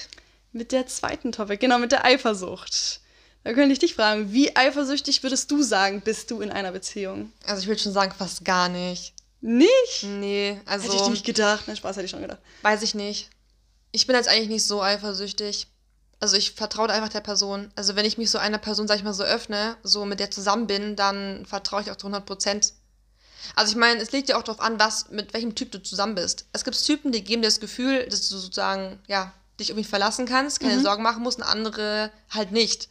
Mit 0.53 0.71
der 0.71 0.85
zweiten 0.85 1.31
Topic, 1.31 1.57
genau, 1.57 1.79
mit 1.79 1.91
der 1.91 2.05
Eifersucht. 2.05 3.01
Da 3.43 3.53
könnte 3.53 3.73
ich 3.73 3.79
dich 3.79 3.95
fragen, 3.95 4.31
wie 4.31 4.55
eifersüchtig 4.55 5.23
würdest 5.23 5.51
du 5.51 5.63
sagen, 5.63 6.01
bist 6.01 6.31
du 6.31 6.41
in 6.41 6.51
einer 6.51 6.71
Beziehung? 6.71 7.33
Also 7.45 7.61
ich 7.61 7.67
würde 7.67 7.81
schon 7.81 7.91
sagen, 7.91 8.13
fast 8.17 8.45
gar 8.45 8.69
nicht. 8.69 9.13
Nicht? 9.41 10.03
Nee, 10.03 10.61
also. 10.65 10.85
Hätte 10.85 11.03
ich 11.03 11.09
nicht 11.09 11.25
gedacht. 11.25 11.67
Nein, 11.67 11.75
Spaß 11.75 11.97
hätte 11.97 12.05
ich 12.05 12.11
schon 12.11 12.21
gedacht. 12.21 12.39
Weiß 12.61 12.83
ich 12.83 12.95
nicht. 12.95 13.29
Ich 13.91 14.07
bin 14.07 14.15
jetzt 14.15 14.29
eigentlich 14.29 14.47
nicht 14.47 14.65
so 14.65 14.81
eifersüchtig. 14.81 15.67
Also 16.19 16.37
ich 16.37 16.51
vertraue 16.51 16.89
einfach 16.89 17.09
der 17.09 17.19
Person. 17.19 17.69
Also 17.75 17.97
wenn 17.97 18.05
ich 18.05 18.17
mich 18.17 18.31
so 18.31 18.37
einer 18.37 18.59
Person, 18.59 18.87
sag 18.87 18.95
ich 18.95 19.03
mal, 19.03 19.13
so 19.13 19.23
öffne, 19.23 19.75
so 19.83 20.05
mit 20.05 20.21
der 20.21 20.31
zusammen 20.31 20.67
bin, 20.67 20.95
dann 20.95 21.45
vertraue 21.45 21.81
ich 21.81 21.91
auch 21.91 21.97
zu 21.97 22.07
100 22.07 22.25
Prozent. 22.25 22.73
Also 23.55 23.71
ich 23.71 23.75
meine, 23.75 23.99
es 23.99 24.13
liegt 24.13 24.29
ja 24.29 24.37
auch 24.37 24.43
darauf 24.43 24.61
an, 24.61 24.79
was, 24.79 25.09
mit 25.09 25.33
welchem 25.33 25.55
Typ 25.55 25.71
du 25.71 25.83
zusammen 25.83 26.15
bist. 26.15 26.45
Es 26.53 26.63
gibt 26.63 26.81
Typen, 26.81 27.11
die 27.11 27.23
geben 27.23 27.41
dir 27.41 27.49
das 27.49 27.59
Gefühl, 27.59 28.05
dass 28.07 28.29
du 28.29 28.37
sozusagen, 28.37 28.99
ja, 29.07 29.33
dich 29.59 29.69
irgendwie 29.69 29.87
verlassen 29.87 30.25
kannst, 30.25 30.59
keine 30.59 30.77
Mhm. 30.77 30.83
Sorgen 30.83 31.03
machen 31.03 31.23
musst, 31.23 31.37
und 31.37 31.43
andere 31.43 32.11
halt 32.29 32.51
nicht. 32.51 32.89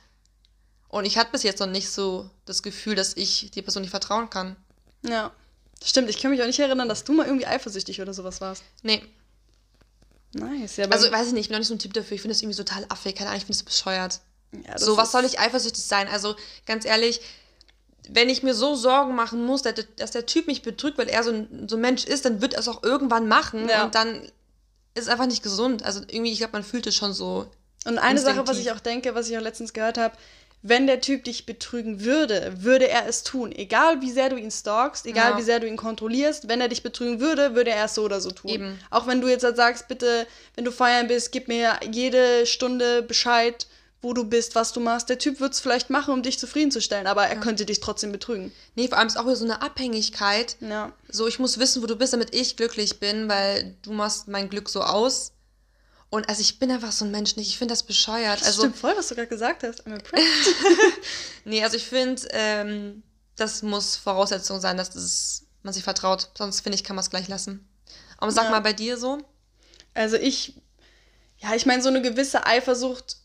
Und 0.88 1.04
ich 1.06 1.16
hatte 1.18 1.32
bis 1.32 1.42
jetzt 1.42 1.58
noch 1.60 1.66
nicht 1.66 1.90
so 1.90 2.28
das 2.44 2.62
Gefühl, 2.62 2.94
dass 2.94 3.16
ich 3.16 3.50
die 3.50 3.62
Person 3.62 3.80
nicht 3.82 3.90
vertrauen 3.90 4.28
kann. 4.30 4.56
Ja. 5.02 5.32
Stimmt, 5.84 6.10
ich 6.10 6.20
kann 6.20 6.30
mich 6.30 6.40
auch 6.42 6.46
nicht 6.46 6.58
erinnern, 6.60 6.88
dass 6.88 7.02
du 7.04 7.12
mal 7.12 7.26
irgendwie 7.26 7.46
eifersüchtig 7.46 8.00
oder 8.00 8.14
sowas 8.14 8.40
warst. 8.40 8.62
Nee. 8.82 9.02
Nice, 10.34 10.76
ja. 10.76 10.86
Also 10.88 11.10
weiß 11.10 11.26
ich 11.28 11.32
nicht, 11.32 11.42
ich 11.42 11.48
bin 11.48 11.54
noch 11.56 11.58
nicht 11.60 11.68
so 11.68 11.74
ein 11.74 11.78
Typ 11.78 11.92
dafür. 11.92 12.14
Ich 12.14 12.22
finde 12.22 12.34
das 12.34 12.42
irgendwie 12.42 12.56
total 12.56 12.86
affig. 12.88 13.16
Keine 13.16 13.30
Ahnung, 13.30 13.38
ich 13.38 13.46
finde 13.46 13.58
das 13.58 13.64
bescheuert. 13.64 14.20
ja, 14.52 14.72
das 14.72 14.82
so, 14.82 14.96
was 14.96 15.12
soll 15.12 15.24
ich 15.24 15.38
eifersüchtig 15.40 15.82
sein? 15.84 16.08
Also, 16.08 16.36
ganz 16.66 16.84
ehrlich, 16.84 17.20
wenn 18.08 18.28
ich 18.30 18.42
mir 18.42 18.54
so 18.54 18.74
Sorgen 18.74 19.14
machen 19.14 19.44
muss, 19.44 19.62
dass, 19.62 19.74
dass 19.96 20.10
der 20.12 20.26
Typ 20.26 20.46
mich 20.46 20.62
betrügt, 20.62 20.98
weil 20.98 21.08
er 21.08 21.22
so 21.22 21.30
ein, 21.32 21.68
so 21.68 21.76
ein 21.76 21.80
Mensch 21.82 22.04
ist, 22.04 22.24
dann 22.24 22.40
wird 22.40 22.54
er 22.54 22.60
es 22.60 22.68
auch 22.68 22.82
irgendwann 22.82 23.28
machen 23.28 23.68
Ja. 23.68 23.84
und 23.84 23.94
dann 23.94 24.30
ist 24.94 25.08
einfach 25.08 25.26
nicht 25.26 25.42
gesund. 25.42 25.84
Also 25.84 26.00
irgendwie, 26.00 26.32
ich 26.32 26.38
glaube, 26.38 26.52
man 26.54 26.64
fühlt 26.64 26.86
es 26.86 26.94
schon 26.94 27.12
so. 27.12 27.50
Und 27.84 27.98
eine 27.98 28.20
Sache, 28.20 28.46
was 28.46 28.58
ich 28.58 28.70
auch 28.72 28.80
denke, 28.80 29.14
was 29.14 29.28
ich 29.28 29.36
auch 29.36 29.42
letztens 29.42 29.72
gehört 29.72 29.98
habe, 29.98 30.14
wenn 30.64 30.86
der 30.86 31.00
Typ 31.00 31.24
dich 31.24 31.44
betrügen 31.44 32.04
würde, 32.04 32.52
würde 32.58 32.88
er 32.88 33.08
es 33.08 33.24
tun. 33.24 33.50
Egal 33.50 34.00
wie 34.00 34.12
sehr 34.12 34.28
du 34.28 34.36
ihn 34.36 34.52
stalkst, 34.52 35.06
egal 35.06 35.32
Ja. 35.32 35.38
wie 35.38 35.42
sehr 35.42 35.58
du 35.58 35.66
ihn 35.66 35.76
kontrollierst, 35.76 36.48
wenn 36.48 36.60
er 36.60 36.68
dich 36.68 36.84
betrügen 36.84 37.18
würde, 37.18 37.56
würde 37.56 37.72
er 37.72 37.86
es 37.86 37.94
so 37.94 38.04
oder 38.04 38.20
so 38.20 38.30
tun. 38.30 38.50
Eben. 38.50 38.78
Auch 38.90 39.08
wenn 39.08 39.20
du 39.20 39.28
jetzt 39.28 39.42
halt 39.42 39.56
sagst, 39.56 39.88
bitte, 39.88 40.26
wenn 40.54 40.64
du 40.64 40.70
feiern 40.70 41.08
bist, 41.08 41.32
gib 41.32 41.48
mir 41.48 41.80
jede 41.90 42.46
Stunde 42.46 43.02
Bescheid, 43.02 43.66
wo 44.02 44.12
du 44.12 44.24
bist, 44.24 44.56
was 44.56 44.72
du 44.72 44.80
machst. 44.80 45.08
Der 45.08 45.18
Typ 45.18 45.38
wird 45.40 45.54
es 45.54 45.60
vielleicht 45.60 45.88
machen, 45.88 46.12
um 46.12 46.22
dich 46.22 46.38
zufriedenzustellen, 46.38 47.06
aber 47.06 47.26
er 47.28 47.38
könnte 47.38 47.64
dich 47.64 47.78
trotzdem 47.80 48.10
betrügen. 48.10 48.52
Nee, 48.74 48.88
vor 48.88 48.98
allem 48.98 49.06
ist 49.06 49.16
auch 49.16 49.24
wieder 49.24 49.36
so 49.36 49.44
eine 49.44 49.62
Abhängigkeit. 49.62 50.56
Ja. 50.60 50.92
So, 51.08 51.28
ich 51.28 51.38
muss 51.38 51.58
wissen, 51.58 51.82
wo 51.82 51.86
du 51.86 51.94
bist, 51.96 52.12
damit 52.12 52.34
ich 52.34 52.56
glücklich 52.56 52.98
bin, 52.98 53.28
weil 53.28 53.76
du 53.82 53.92
machst 53.92 54.26
mein 54.26 54.50
Glück 54.50 54.68
so 54.68 54.82
aus. 54.82 55.32
Und 56.10 56.28
also 56.28 56.42
ich 56.42 56.58
bin 56.58 56.70
einfach 56.70 56.92
so 56.92 57.04
ein 57.04 57.10
Mensch 57.10 57.36
nicht. 57.36 57.48
Ich 57.48 57.58
finde 57.58 57.72
das 57.72 57.84
bescheuert. 57.84 58.40
Das 58.40 58.48
also, 58.48 58.62
stimmt 58.62 58.76
voll, 58.76 58.92
was 58.96 59.08
du 59.08 59.14
gerade 59.14 59.28
gesagt 59.28 59.62
hast. 59.62 59.86
I'm 59.86 59.94
impressed. 59.94 60.26
Nee, 61.44 61.64
also 61.64 61.76
ich 61.76 61.86
finde, 61.86 62.22
ähm, 62.32 63.02
das 63.36 63.62
muss 63.62 63.96
Voraussetzung 63.96 64.60
sein, 64.60 64.76
dass 64.76 64.90
das, 64.90 65.44
man 65.62 65.72
sich 65.72 65.82
vertraut. 65.84 66.30
Sonst 66.36 66.60
finde 66.60 66.76
ich, 66.76 66.84
kann 66.84 66.96
man 66.96 67.02
es 67.04 67.10
gleich 67.10 67.28
lassen. 67.28 67.66
Aber 68.18 68.30
sag 68.30 68.44
Ja. 68.44 68.50
mal 68.50 68.60
bei 68.60 68.72
dir 68.72 68.96
so. 68.98 69.18
Also 69.94 70.16
ich, 70.16 70.60
ja, 71.38 71.54
ich 71.54 71.66
meine, 71.66 71.82
so 71.82 71.88
eine 71.88 72.02
gewisse 72.02 72.46
Eifersucht 72.46 73.16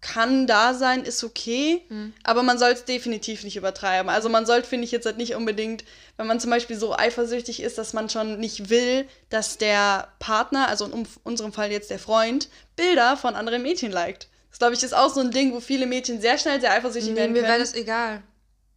kann 0.00 0.46
da 0.46 0.74
sein, 0.74 1.02
ist 1.04 1.24
okay, 1.24 1.82
Mhm. 1.88 2.12
aber 2.22 2.42
man 2.42 2.58
soll 2.58 2.70
es 2.70 2.84
definitiv 2.84 3.42
nicht 3.42 3.56
übertreiben. 3.56 4.08
Also 4.08 4.28
man 4.28 4.46
sollte, 4.46 4.68
finde 4.68 4.84
ich, 4.84 4.92
jetzt 4.92 5.06
halt 5.06 5.16
nicht 5.16 5.34
unbedingt, 5.34 5.84
wenn 6.16 6.26
man 6.28 6.38
zum 6.38 6.50
Beispiel 6.50 6.78
so 6.78 6.96
eifersüchtig 6.96 7.60
ist, 7.62 7.78
dass 7.78 7.92
man 7.92 8.08
schon 8.08 8.38
nicht 8.38 8.70
will, 8.70 9.08
dass 9.28 9.58
der 9.58 10.08
Partner, 10.20 10.68
also 10.68 10.84
in 10.86 11.06
unserem 11.24 11.52
Fall 11.52 11.72
jetzt 11.72 11.90
der 11.90 11.98
Freund, 11.98 12.48
Bilder 12.76 13.16
von 13.16 13.34
anderen 13.34 13.62
Mädchen 13.62 13.90
liked. 13.90 14.28
Das, 14.50 14.58
glaube 14.60 14.74
ich, 14.74 14.82
ist 14.82 14.94
auch 14.94 15.12
so 15.12 15.20
ein 15.20 15.30
Ding, 15.32 15.52
wo 15.52 15.60
viele 15.60 15.86
Mädchen 15.86 16.20
sehr 16.20 16.38
schnell 16.38 16.60
sehr 16.60 16.72
eifersüchtig 16.72 17.12
Nee, 17.12 17.16
werden 17.18 17.32
mir 17.32 17.42
wäre 17.42 17.58
das 17.58 17.74
egal. 17.74 18.22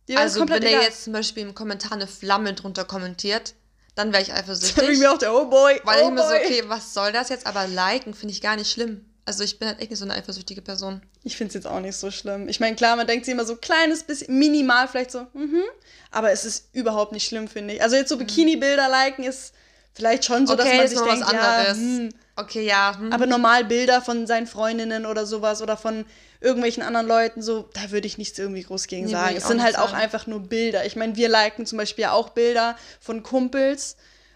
Das 0.07 0.17
Also, 0.17 0.49
wenn 0.49 0.63
er 0.63 0.81
jetzt 0.81 1.03
zum 1.03 1.13
Beispiel 1.13 1.43
im 1.43 1.53
Kommentar 1.55 1.93
eine 1.93 2.07
Flamme 2.07 2.53
drunter 2.53 2.83
kommentiert, 2.83 3.53
dann 3.95 4.11
wäre 4.11 4.23
ich 4.23 4.29
Da 4.29 4.33
bin 4.33 4.43
ich 4.43 4.49
eifersüchtig. 4.49 4.99
mir 4.99 5.11
auch 5.11 5.17
der, 5.19 5.33
oh 5.33 5.45
boy, 5.45 5.79
weil 5.83 6.01
oh 6.03 6.07
ich 6.07 6.13
mir 6.13 6.27
so, 6.27 6.33
okay, 6.33 6.63
was 6.67 6.93
soll 6.93 7.11
das 7.11 7.29
jetzt? 7.29 7.45
Aber 7.45 7.67
liken 7.67 8.13
finde 8.13 8.33
ich 8.33 8.41
gar 8.41 8.55
nicht 8.55 8.71
schlimm. 8.71 9.05
Also 9.25 9.43
ich 9.43 9.59
bin 9.59 9.67
halt 9.67 9.79
echt 9.79 9.91
nicht 9.91 9.99
so 9.99 10.05
eine 10.05 10.15
eifersüchtige 10.15 10.61
Person. 10.61 11.01
Ich 11.23 11.37
finde 11.37 11.49
es 11.49 11.53
jetzt 11.53 11.67
auch 11.67 11.79
nicht 11.79 11.95
so 11.95 12.09
schlimm. 12.09 12.49
Ich 12.49 12.59
meine, 12.59 12.75
klar, 12.75 12.95
man 12.95 13.05
denkt 13.07 13.25
sich 13.25 13.33
immer 13.33 13.45
so 13.45 13.55
kleines 13.55 14.03
bisschen, 14.03 14.37
minimal 14.37 14.87
vielleicht 14.87 15.11
so, 15.11 15.27
mhm. 15.33 15.61
Aber 16.09 16.31
es 16.31 16.43
ist 16.43 16.69
überhaupt 16.73 17.11
nicht 17.13 17.27
schlimm, 17.27 17.47
finde 17.47 17.75
ich. 17.75 17.81
Also 17.83 17.95
jetzt 17.95 18.09
so 18.09 18.17
Bikini-Bilder 18.17 18.89
liken 18.89 19.23
ist 19.23 19.53
vielleicht 19.93 20.25
schon 20.25 20.47
so, 20.47 20.55
dass 20.55 20.65
okay, 20.65 20.77
man 20.77 20.85
ist 20.85 20.91
sich 20.91 21.01
denkt, 21.01 21.21
was 21.21 21.31
ja, 21.31 21.39
anderes. 21.39 21.77
hm. 21.77 22.09
Okay, 22.35 22.65
ja. 22.65 22.97
Hm. 22.97 23.13
aber 23.13 23.25
normal 23.27 23.65
Bilder 23.65 24.01
von 24.01 24.25
seinen 24.25 24.47
Freundinnen 24.47 25.05
oder 25.05 25.25
sowas 25.25 25.61
oder 25.61 25.77
von 25.77 26.05
irgendwelchen 26.39 26.81
anderen 26.81 27.07
Leuten, 27.07 27.41
so, 27.41 27.69
da 27.73 27.91
würde 27.91 28.07
ich 28.07 28.17
nichts 28.17 28.39
irgendwie 28.39 28.63
groß 28.63 28.87
gegen 28.87 29.05
Nee, 29.05 29.11
sagen. 29.11 29.35
Es 29.37 29.43
auch 29.43 29.49
sind 29.49 29.61
halt 29.61 29.77
auch 29.77 29.91
sagen. 29.91 30.01
einfach 30.01 30.27
nur 30.27 30.39
Bilder. 30.39 30.85
Ich 30.85 30.95
meine, 30.95 31.15
wir 31.15 31.29
liken 31.29 31.65
zum 31.65 31.77
Beispiel 31.77 32.03
ja 32.03 32.13
auch 32.13 32.29
Bilder 32.29 32.75
von 32.99 33.21
Kumpels, 33.21 33.95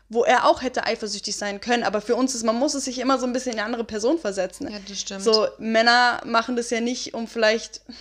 wo 0.10 0.24
er 0.24 0.46
auch 0.46 0.62
hätte 0.62 0.86
eifersüchtig 0.86 1.36
sein 1.36 1.60
können. 1.60 1.84
Aber 1.84 2.00
für 2.02 2.16
uns 2.16 2.36
ist, 2.36 2.44
man 2.44 2.56
muss 2.56 2.74
es 2.76 2.86
sich 2.86 3.00
immer 3.00 3.18
so 3.20 3.26
ein 3.26 3.34
bisschen 3.34 3.54
in 3.54 3.60
eine 3.60 3.66
andere 3.66 3.84
Person 3.84 4.20
versetzen. 4.20 4.70
ja, 4.72 4.78
das 4.88 5.00
stimmt. 5.00 5.24
So, 5.24 5.48
Männer 5.58 6.22
machen 6.26 6.56
das 6.56 6.70
ja 6.70 6.82
nicht, 6.82 7.14
um 7.14 7.28
vielleicht. 7.28 7.82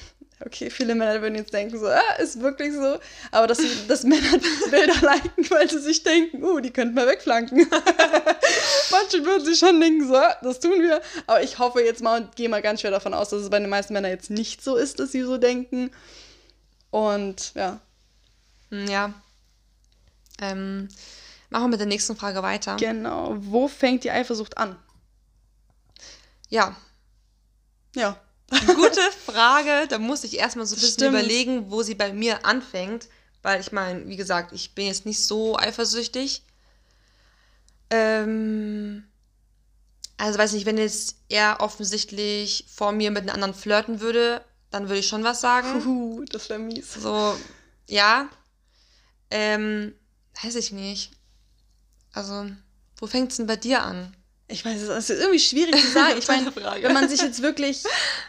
Okay, 0.44 0.68
viele 0.68 0.94
Männer 0.96 1.22
würden 1.22 1.36
jetzt 1.36 1.54
denken, 1.54 1.78
so, 1.78 1.86
ah, 1.86 2.16
ist 2.18 2.40
wirklich 2.40 2.72
so. 2.74 2.98
Aber 3.30 3.46
dass, 3.46 3.60
dass 3.88 4.02
Männer 4.02 4.36
Bilder 4.68 4.94
liken, 5.00 5.48
weil 5.48 5.70
sie 5.70 5.78
sich 5.78 6.02
denken, 6.02 6.42
uh, 6.42 6.58
die 6.60 6.70
könnten 6.72 6.94
wir 6.96 7.06
wegflanken. 7.06 7.66
Manche 8.90 9.24
würden 9.24 9.44
sich 9.44 9.58
schon 9.58 9.80
denken, 9.80 10.06
so, 10.06 10.16
ah, 10.16 10.36
das 10.42 10.60
tun 10.60 10.82
wir. 10.82 11.00
Aber 11.28 11.40
ich 11.42 11.58
hoffe 11.60 11.80
jetzt 11.82 12.02
mal 12.02 12.20
und 12.20 12.36
gehe 12.36 12.48
mal 12.48 12.60
ganz 12.60 12.80
schwer 12.80 12.90
davon 12.90 13.14
aus, 13.14 13.30
dass 13.30 13.42
es 13.42 13.48
bei 13.48 13.60
den 13.60 13.70
meisten 13.70 13.92
Männern 13.94 14.10
jetzt 14.10 14.28
nicht 14.28 14.62
so 14.62 14.76
ist, 14.76 14.98
dass 14.98 15.12
sie 15.12 15.22
so 15.22 15.38
denken. 15.38 15.90
Und 16.90 17.52
ja, 17.54 17.80
Hm, 18.70 18.86
Ja. 18.88 19.14
Ähm, 20.42 20.88
machen 21.54 21.66
wir 21.66 21.70
mit 21.70 21.80
der 21.80 21.86
nächsten 21.86 22.16
Frage 22.16 22.42
weiter. 22.42 22.76
genau. 22.76 23.34
Wo 23.38 23.68
fängt 23.68 24.04
die 24.04 24.10
Eifersucht 24.10 24.58
an? 24.58 24.76
Ja, 26.48 26.76
Ja. 27.94 28.20
gute 28.66 29.00
Frage. 29.26 29.86
Da 29.88 29.98
muss 29.98 30.22
ich 30.22 30.38
erstmal 30.38 30.66
so 30.66 30.74
ein 30.74 30.80
bisschen 30.80 30.94
Stimmt. 30.94 31.14
überlegen, 31.18 31.70
wo 31.70 31.82
sie 31.82 31.94
bei 31.94 32.12
mir 32.12 32.44
anfängt. 32.44 33.08
Weil 33.42 33.60
ich 33.60 33.72
meine, 33.72 34.06
wie 34.06 34.16
gesagt, 34.16 34.52
ich 34.52 34.74
bin 34.74 34.86
jetzt 34.86 35.06
nicht 35.06 35.24
so 35.24 35.56
eifersüchtig. 35.58 36.42
Ähm, 37.90 39.04
Also 40.16 40.38
weiß 40.38 40.52
nicht, 40.52 40.66
wenn 40.66 40.78
jetzt 40.78 41.16
er 41.28 41.60
offensichtlich 41.60 42.66
vor 42.72 42.92
mir 42.92 43.10
mit 43.10 43.22
einem 43.22 43.30
anderen 43.34 43.54
flirten 43.54 44.00
würde, 44.00 44.44
dann 44.70 44.84
würde 44.88 44.98
ich 45.00 45.08
schon 45.08 45.24
was 45.24 45.40
sagen. 45.40 45.82
Puh, 45.82 46.24
das 46.30 46.48
wäre 46.48 46.58
mies. 46.60 46.94
So, 46.94 47.36
ja. 47.88 48.28
Ähm, 49.30 49.94
weiß 50.42 50.54
ich 50.56 50.70
nicht. 50.72 51.12
Also, 52.14 52.46
wo 52.98 53.06
fängt 53.06 53.32
es 53.32 53.36
denn 53.38 53.46
bei 53.46 53.56
dir 53.56 53.82
an? 53.82 54.14
Ich 54.48 54.64
weiß, 54.64 54.80
es 54.80 55.10
ist 55.10 55.20
irgendwie 55.20 55.40
schwierig 55.40 55.76
zu 55.80 55.92
sagen. 55.92 56.18
Ich 56.18 56.28
meine, 56.28 56.54
wenn 56.54 56.92
man 56.92 57.08
sich 57.08 57.20
jetzt 57.20 57.42
wirklich, 57.42 57.82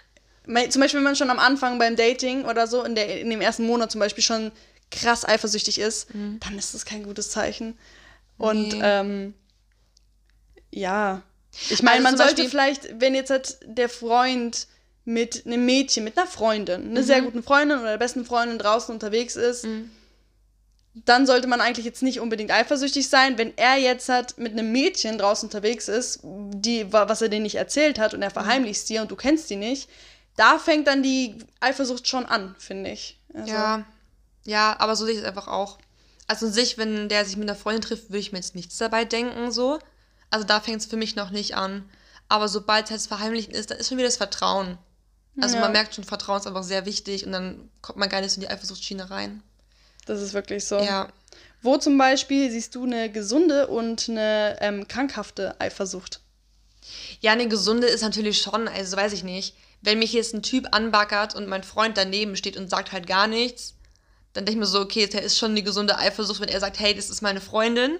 zum 0.43 0.81
Beispiel, 0.81 0.97
wenn 0.97 1.03
man 1.03 1.15
schon 1.15 1.29
am 1.29 1.39
Anfang 1.39 1.77
beim 1.77 1.95
Dating 1.95 2.45
oder 2.45 2.67
so, 2.67 2.83
in, 2.83 2.95
der, 2.95 3.21
in 3.21 3.29
dem 3.29 3.41
ersten 3.41 3.65
Monat 3.65 3.91
zum 3.91 3.99
Beispiel 3.99 4.23
schon 4.23 4.51
krass 4.91 5.25
eifersüchtig 5.25 5.79
ist, 5.79 6.13
mhm. 6.13 6.39
dann 6.39 6.57
ist 6.57 6.73
das 6.73 6.85
kein 6.85 7.03
gutes 7.03 7.29
Zeichen. 7.29 7.77
Und 8.37 8.69
nee. 8.69 8.81
ähm, 8.81 9.33
ja, 10.71 11.21
ich 11.69 11.81
meine, 11.83 12.05
also 12.05 12.17
man 12.17 12.17
sollte 12.17 12.49
vielleicht, 12.49 12.99
wenn 12.99 13.15
jetzt 13.15 13.29
halt 13.29 13.57
der 13.63 13.89
Freund 13.89 14.67
mit 15.05 15.45
einem 15.45 15.65
Mädchen, 15.65 16.03
mit 16.03 16.17
einer 16.17 16.27
Freundin, 16.27 16.89
einer 16.89 17.01
mhm. 17.01 17.05
sehr 17.05 17.21
guten 17.21 17.43
Freundin 17.43 17.79
oder 17.79 17.91
der 17.91 17.97
besten 17.97 18.25
Freundin 18.25 18.57
draußen 18.57 18.93
unterwegs 18.93 19.35
ist, 19.35 19.65
mhm. 19.65 19.91
Dann 21.03 21.25
sollte 21.25 21.47
man 21.47 21.59
eigentlich 21.59 21.85
jetzt 21.85 22.03
nicht 22.03 22.21
unbedingt 22.21 22.51
eifersüchtig 22.51 23.09
sein. 23.09 23.37
Wenn 23.37 23.57
er 23.57 23.75
jetzt 23.75 24.07
halt 24.07 24.37
mit 24.37 24.53
einem 24.53 24.71
Mädchen 24.71 25.17
draußen 25.17 25.47
unterwegs 25.47 25.89
ist, 25.89 26.21
die, 26.23 26.91
was 26.91 27.21
er 27.21 27.29
dir 27.29 27.41
nicht 27.41 27.55
erzählt 27.55 27.99
hat 27.99 28.13
und 28.13 28.21
er 28.21 28.29
mhm. 28.29 28.33
verheimlicht 28.33 28.87
dir 28.87 29.01
und 29.01 29.11
du 29.11 29.17
kennst 29.17 29.49
die 29.49 29.57
nicht, 29.57 29.89
da 30.37 30.57
fängt 30.57 30.87
dann 30.87 31.03
die 31.03 31.37
Eifersucht 31.59 32.07
schon 32.07 32.25
an, 32.25 32.55
finde 32.59 32.91
ich. 32.91 33.19
Also. 33.33 33.51
Ja, 33.51 33.85
ja, 34.45 34.75
aber 34.79 34.95
so 34.95 35.05
sehe 35.05 35.15
ich 35.15 35.19
es 35.19 35.25
einfach 35.25 35.47
auch. 35.47 35.77
Also 36.27 36.47
in 36.47 36.53
sich, 36.53 36.77
wenn 36.77 37.09
der 37.09 37.25
sich 37.25 37.35
mit 37.35 37.49
einer 37.49 37.57
Freundin 37.57 37.81
trifft, 37.81 38.09
würde 38.09 38.19
ich 38.19 38.31
mir 38.31 38.39
jetzt 38.39 38.55
nichts 38.55 38.77
dabei 38.77 39.05
denken, 39.05 39.51
so. 39.51 39.79
Also 40.29 40.45
da 40.45 40.59
fängt 40.59 40.81
es 40.81 40.85
für 40.85 40.97
mich 40.97 41.15
noch 41.15 41.29
nicht 41.29 41.55
an. 41.55 41.89
Aber 42.29 42.47
sobald 42.47 42.85
es 42.85 42.91
halt 42.91 43.01
verheimlichen 43.01 43.53
ist, 43.53 43.69
dann 43.69 43.77
ist 43.77 43.89
schon 43.89 43.97
wieder 43.97 44.07
das 44.07 44.17
Vertrauen. 44.17 44.77
Also 45.39 45.55
ja. 45.55 45.61
man 45.61 45.73
merkt 45.73 45.93
schon, 45.93 46.03
Vertrauen 46.03 46.39
ist 46.39 46.47
einfach 46.47 46.63
sehr 46.63 46.85
wichtig 46.85 47.25
und 47.25 47.33
dann 47.33 47.69
kommt 47.81 47.99
man 47.99 48.09
gar 48.09 48.21
nicht 48.21 48.31
so 48.31 48.35
in 48.35 48.47
die 48.47 48.49
Eifersuchtsschiene 48.49 49.09
rein. 49.09 49.43
Das 50.05 50.21
ist 50.21 50.33
wirklich 50.33 50.65
so. 50.65 50.79
Ja. 50.79 51.09
Wo 51.61 51.77
zum 51.77 51.97
Beispiel 51.97 52.51
siehst 52.51 52.75
du 52.75 52.83
eine 52.83 53.11
gesunde 53.11 53.67
und 53.67 54.07
eine 54.09 54.57
ähm, 54.61 54.87
krankhafte 54.87 55.59
Eifersucht? 55.59 56.21
Ja, 57.19 57.31
eine 57.31 57.47
gesunde 57.47 57.87
ist 57.87 58.01
natürlich 58.01 58.39
schon, 58.41 58.67
also 58.67 58.95
weiß 58.95 59.13
ich 59.13 59.23
nicht. 59.23 59.55
Wenn 59.81 59.99
mich 59.99 60.13
jetzt 60.13 60.33
ein 60.33 60.43
Typ 60.43 60.67
anbackert 60.71 61.35
und 61.35 61.47
mein 61.47 61.63
Freund 61.63 61.97
daneben 61.97 62.35
steht 62.35 62.57
und 62.57 62.69
sagt 62.69 62.91
halt 62.91 63.07
gar 63.07 63.27
nichts, 63.27 63.73
dann 64.33 64.45
denke 64.45 64.57
ich 64.57 64.59
mir 64.59 64.65
so, 64.65 64.81
okay, 64.81 65.07
der 65.07 65.23
ist 65.23 65.37
schon 65.37 65.51
eine 65.51 65.63
gesunde 65.63 65.97
Eifersucht, 65.97 66.41
wenn 66.41 66.49
er 66.49 66.59
sagt, 66.59 66.79
hey, 66.79 66.93
das 66.93 67.09
ist 67.09 67.21
meine 67.21 67.41
Freundin. 67.41 67.99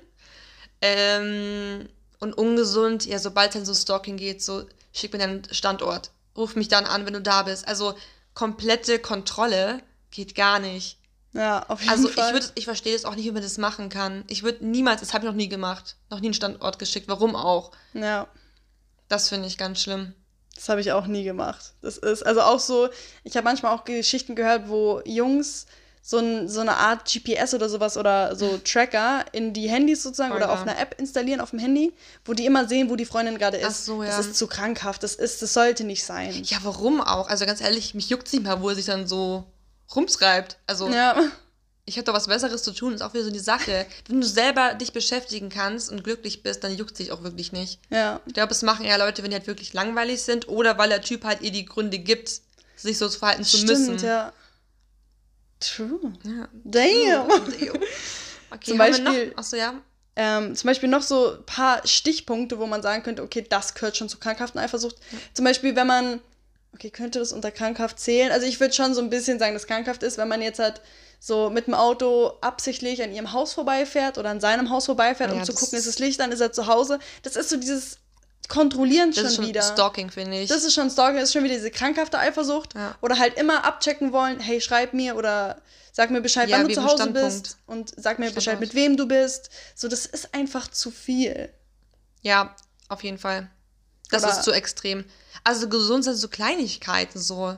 Ähm, 0.81 1.89
und 2.19 2.33
ungesund, 2.33 3.05
ja, 3.05 3.19
sobald 3.19 3.50
es 3.50 3.55
dann 3.55 3.65
so 3.65 3.74
Stalking 3.74 4.17
geht, 4.17 4.43
so 4.43 4.65
schick 4.93 5.13
mir 5.13 5.19
deinen 5.19 5.43
Standort 5.51 6.12
ruf 6.38 6.55
mich 6.55 6.67
dann 6.67 6.85
an, 6.85 7.05
wenn 7.05 7.13
du 7.13 7.21
da 7.21 7.43
bist. 7.43 7.67
Also 7.67 7.95
komplette 8.33 9.00
Kontrolle 9.00 9.81
geht 10.12 10.35
gar 10.35 10.59
nicht. 10.59 10.97
Ja, 11.36 11.65
auf 11.68 11.82
jeden 11.82 11.92
also, 11.92 12.08
Fall. 12.08 12.34
Also 12.34 12.50
ich, 12.50 12.60
ich 12.60 12.65
verstehe 12.65 12.94
das 12.94 13.04
auch 13.04 13.15
nicht, 13.15 13.25
wie 13.25 13.32
man 13.32 13.44
das 13.44 13.58
machen 13.58 13.89
kann. 13.89 14.24
Ich 14.27 14.44
würde 14.44 14.65
niemals, 14.65 15.01
das 15.01 15.13
habe 15.13 15.25
ich 15.25 15.30
noch 15.30 15.36
nie 15.36 15.50
gemacht, 15.50 15.98
noch 16.10 16.22
nie 16.22 16.27
einen 16.27 16.34
Standort 16.34 16.80
geschickt. 16.80 17.08
Warum 17.10 17.36
auch? 17.36 17.72
Ja. 17.94 18.27
Das 19.10 19.30
finde 19.30 19.48
ich 19.48 19.58
ganz 19.58 19.82
schlimm. 19.82 20.13
Das 20.56 20.70
habe 20.70 20.80
ich 20.80 20.94
auch 20.94 21.08
nie 21.08 21.25
gemacht. 21.25 21.74
Das 21.82 21.98
ist 21.98 22.25
also 22.25 22.42
auch 22.42 22.60
so, 22.60 22.88
ich 23.25 23.36
habe 23.36 23.44
manchmal 23.44 23.75
auch 23.75 23.84
Geschichten 23.84 24.36
gehört, 24.36 24.70
wo 24.70 25.01
Jungs 25.04 25.65
so, 26.01 26.20
ein, 26.20 26.48
so 26.48 26.62
eine 26.62 26.77
Art 26.77 27.12
GPS 27.12 27.54
oder 27.54 27.68
sowas 27.68 27.98
oder 27.98 28.36
so 28.38 28.58
Tracker 28.63 29.25
in 29.34 29.51
die 29.51 29.68
Handys 29.68 30.04
sozusagen 30.04 30.32
oh, 30.32 30.38
oder 30.38 30.46
ja. 30.46 30.54
auf 30.54 30.62
einer 30.62 30.80
App 30.80 30.96
installieren 30.98 31.42
auf 31.42 31.50
dem 31.50 31.60
Handy, 31.60 31.94
wo 32.24 32.34
die 32.34 32.46
immer 32.46 32.68
sehen, 32.70 32.89
wo 32.89 32.96
die 32.96 33.06
Freundin 33.06 33.38
gerade 33.38 33.58
ist. 33.58 33.65
Ach 33.68 33.72
so, 33.72 34.04
ja. 34.04 34.15
Das 34.15 34.25
ist 34.25 34.38
zu 34.38 34.48
krankhaft, 34.48 35.04
das 35.04 35.15
ist, 35.15 35.42
das 35.42 35.54
sollte 35.54 35.84
nicht 35.84 36.06
sein. 36.06 36.44
Ja, 36.46 36.60
warum 36.63 37.01
auch? 37.01 37.27
Also 37.27 37.46
ganz 37.46 37.60
ehrlich, 37.60 37.93
mich 37.93 38.10
juckt 38.10 38.32
nicht 38.32 38.45
mal, 38.45 38.62
wo 38.62 38.69
er 38.69 38.76
sich 38.76 38.86
dann 38.86 39.08
so 39.08 39.43
rumschreibt. 39.93 40.58
Also 40.67 40.89
ja. 40.89 41.15
ich 41.86 41.98
hätte 41.98 42.06
doch 42.06 42.13
was 42.13 42.28
Besseres 42.28 42.63
zu 42.63 42.71
tun, 42.71 42.93
ist 42.93 43.02
auch 43.02 43.13
wieder 43.13 43.26
so 43.26 43.32
die 43.32 43.39
Sache. 43.39 43.86
Wenn 44.08 44.21
du 44.21 44.28
selber 44.28 44.74
dich 44.74 44.93
beschäftigen 44.93 45.50
kannst 45.50 45.91
und 45.91 46.04
glücklich 46.04 46.43
bist, 46.43 46.63
dann 46.63 46.76
juckt 46.76 46.95
sich 46.95 47.12
auch 47.12 47.24
wirklich 47.24 47.52
nicht. 47.52 47.80
Ja. 47.89 48.21
Ich 48.26 48.34
glaube, 48.34 48.52
es 48.52 48.62
machen 48.62 48.86
eher 48.86 48.98
Leute, 48.98 49.24
wenn 49.24 49.32
die 49.32 49.38
halt 49.38 49.48
wirklich 49.48 49.74
langweilig 49.74 50.21
sind 50.21 50.48
oder 50.48 50.78
weil 50.78 50.89
der 50.89 51.02
Typ 51.02 51.24
halt 51.24 51.41
ihr 51.41 51.52
die 51.52 51.65
Gründe 51.65 52.00
gibt, 52.00 52.41
sich 52.76 52.98
so 52.98 53.10
verhalten 53.10 53.43
zu 53.43 53.58
Stimmt, 53.58 53.69
müssen. 53.69 54.06
Ja. 54.06 54.34
True. 55.60 56.13
Ja. 56.24 56.48
Damn. 56.63 57.30
Damn. 57.30 57.82
Okay, 58.52 58.60
zum 58.63 58.78
Beispiel, 58.78 59.28
noch? 59.30 59.38
Achso, 59.38 59.56
ja. 59.56 59.82
Ähm, 60.17 60.56
zum 60.56 60.69
Beispiel 60.69 60.88
noch 60.88 61.02
so 61.02 61.34
ein 61.34 61.45
paar 61.45 61.86
Stichpunkte, 61.86 62.58
wo 62.58 62.67
man 62.67 62.82
sagen 62.82 63.04
könnte, 63.04 63.21
okay, 63.21 63.45
das 63.48 63.74
gehört 63.74 63.98
schon 63.98 64.08
zur 64.08 64.19
krankhaften 64.19 64.62
Eifersucht. 64.62 64.95
Ja. 65.12 65.17
Zum 65.34 65.45
Beispiel, 65.45 65.76
wenn 65.76 65.88
man, 65.88 66.21
okay, 66.75 66.91
könnte 66.91 67.19
das 67.19 67.31
unter 67.31 67.51
krankhaft 67.51 67.99
zählen? 67.99 68.31
Also 68.31 68.45
ich 68.45 68.59
würde 68.59 68.73
schon 68.73 68.93
so 68.93 69.01
ein 69.01 69.09
bisschen 69.09 69.39
sagen, 69.39 69.53
dass 69.53 69.65
krankhaft 69.65 70.03
ist, 70.03 70.17
wenn 70.17 70.27
man 70.27 70.41
jetzt 70.41 70.59
halt 70.59 70.81
so 71.19 71.49
mit 71.49 71.67
dem 71.67 71.73
Auto 71.73 72.33
absichtlich 72.41 73.01
an 73.01 73.11
ihrem 73.11 73.31
Haus 73.31 73.53
vorbeifährt 73.53 74.17
oder 74.17 74.29
an 74.29 74.41
seinem 74.41 74.69
Haus 74.69 74.85
vorbeifährt, 74.85 75.31
ja, 75.31 75.38
um 75.38 75.43
zu 75.43 75.53
gucken, 75.53 75.77
ist 75.77 75.88
es 75.88 75.99
Licht, 75.99 76.19
dann 76.19 76.31
ist 76.31 76.41
er 76.41 76.51
zu 76.51 76.67
Hause. 76.67 76.99
Das 77.23 77.35
ist 77.35 77.49
so 77.49 77.57
dieses 77.57 77.97
kontrollieren 78.47 79.09
das 79.09 79.17
schon, 79.17 79.25
ist 79.25 79.35
schon 79.38 79.47
wieder. 79.47 79.61
Stalking, 79.63 80.11
finde 80.11 80.39
ich. 80.41 80.49
Das 80.49 80.63
ist 80.63 80.73
schon 80.73 80.89
Stalking, 80.91 81.19
das 81.19 81.29
ist 81.29 81.33
schon 81.33 81.43
wieder 81.43 81.55
diese 81.55 81.71
krankhafte 81.71 82.19
Eifersucht. 82.19 82.75
Ja. 82.75 82.95
Oder 83.01 83.17
halt 83.17 83.39
immer 83.39 83.65
abchecken 83.65 84.11
wollen, 84.11 84.39
hey, 84.39 84.61
schreib 84.61 84.93
mir 84.93 85.15
oder 85.15 85.61
sag 85.91 86.11
mir 86.11 86.21
Bescheid, 86.21 86.49
ja, 86.49 86.59
wann 86.59 86.67
du 86.67 86.73
zu 86.73 86.83
Hause 86.83 87.09
bist. 87.09 87.57
Und 87.65 87.93
sag 87.97 88.19
mir 88.19 88.29
Bescheid, 88.29 88.59
mit 88.59 88.75
wem 88.75 88.97
du 88.97 89.07
bist. 89.07 89.49
So, 89.73 89.88
das 89.88 90.05
ist 90.05 90.35
einfach 90.35 90.67
zu 90.69 90.91
viel. 90.91 91.49
Ja, 92.21 92.55
auf 92.89 93.03
jeden 93.03 93.17
Fall. 93.17 93.49
Das 94.15 94.23
oder 94.23 94.39
ist 94.39 94.43
zu 94.43 94.51
extrem. 94.51 95.06
Also 95.43 95.69
gesund 95.69 96.04
sind 96.04 96.15
so 96.15 96.28
Kleinigkeiten 96.28 97.19
so. 97.19 97.56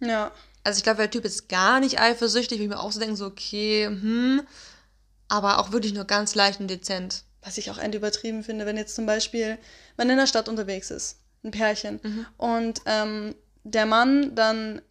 Ja. 0.00 0.32
Also 0.64 0.78
ich 0.78 0.82
glaube, 0.82 0.98
der 0.98 1.10
Typ 1.10 1.24
ist 1.24 1.48
gar 1.48 1.80
nicht 1.80 2.00
eifersüchtig, 2.00 2.60
wie 2.60 2.68
mir 2.68 2.80
auch 2.80 2.92
so 2.92 3.00
denken, 3.00 3.16
so, 3.16 3.26
okay, 3.26 3.86
hm. 3.86 4.42
Aber 5.28 5.58
auch 5.58 5.72
wirklich 5.72 5.92
nur 5.92 6.04
ganz 6.04 6.34
leicht 6.34 6.60
und 6.60 6.68
dezent 6.68 7.24
was 7.42 7.58
ich 7.58 7.70
auch 7.70 7.78
end 7.78 7.94
übertrieben 7.94 8.42
finde, 8.42 8.66
wenn 8.66 8.76
jetzt 8.76 8.94
zum 8.94 9.06
Beispiel 9.06 9.58
man 9.96 10.10
in 10.10 10.16
der 10.16 10.26
Stadt 10.26 10.48
unterwegs 10.48 10.90
ist, 10.90 11.18
ein 11.44 11.50
Pärchen, 11.50 12.00
mhm. 12.02 12.26
und 12.36 12.82
ähm, 12.86 13.34
der 13.64 13.86
Mann 13.86 14.34
dann, 14.34 14.82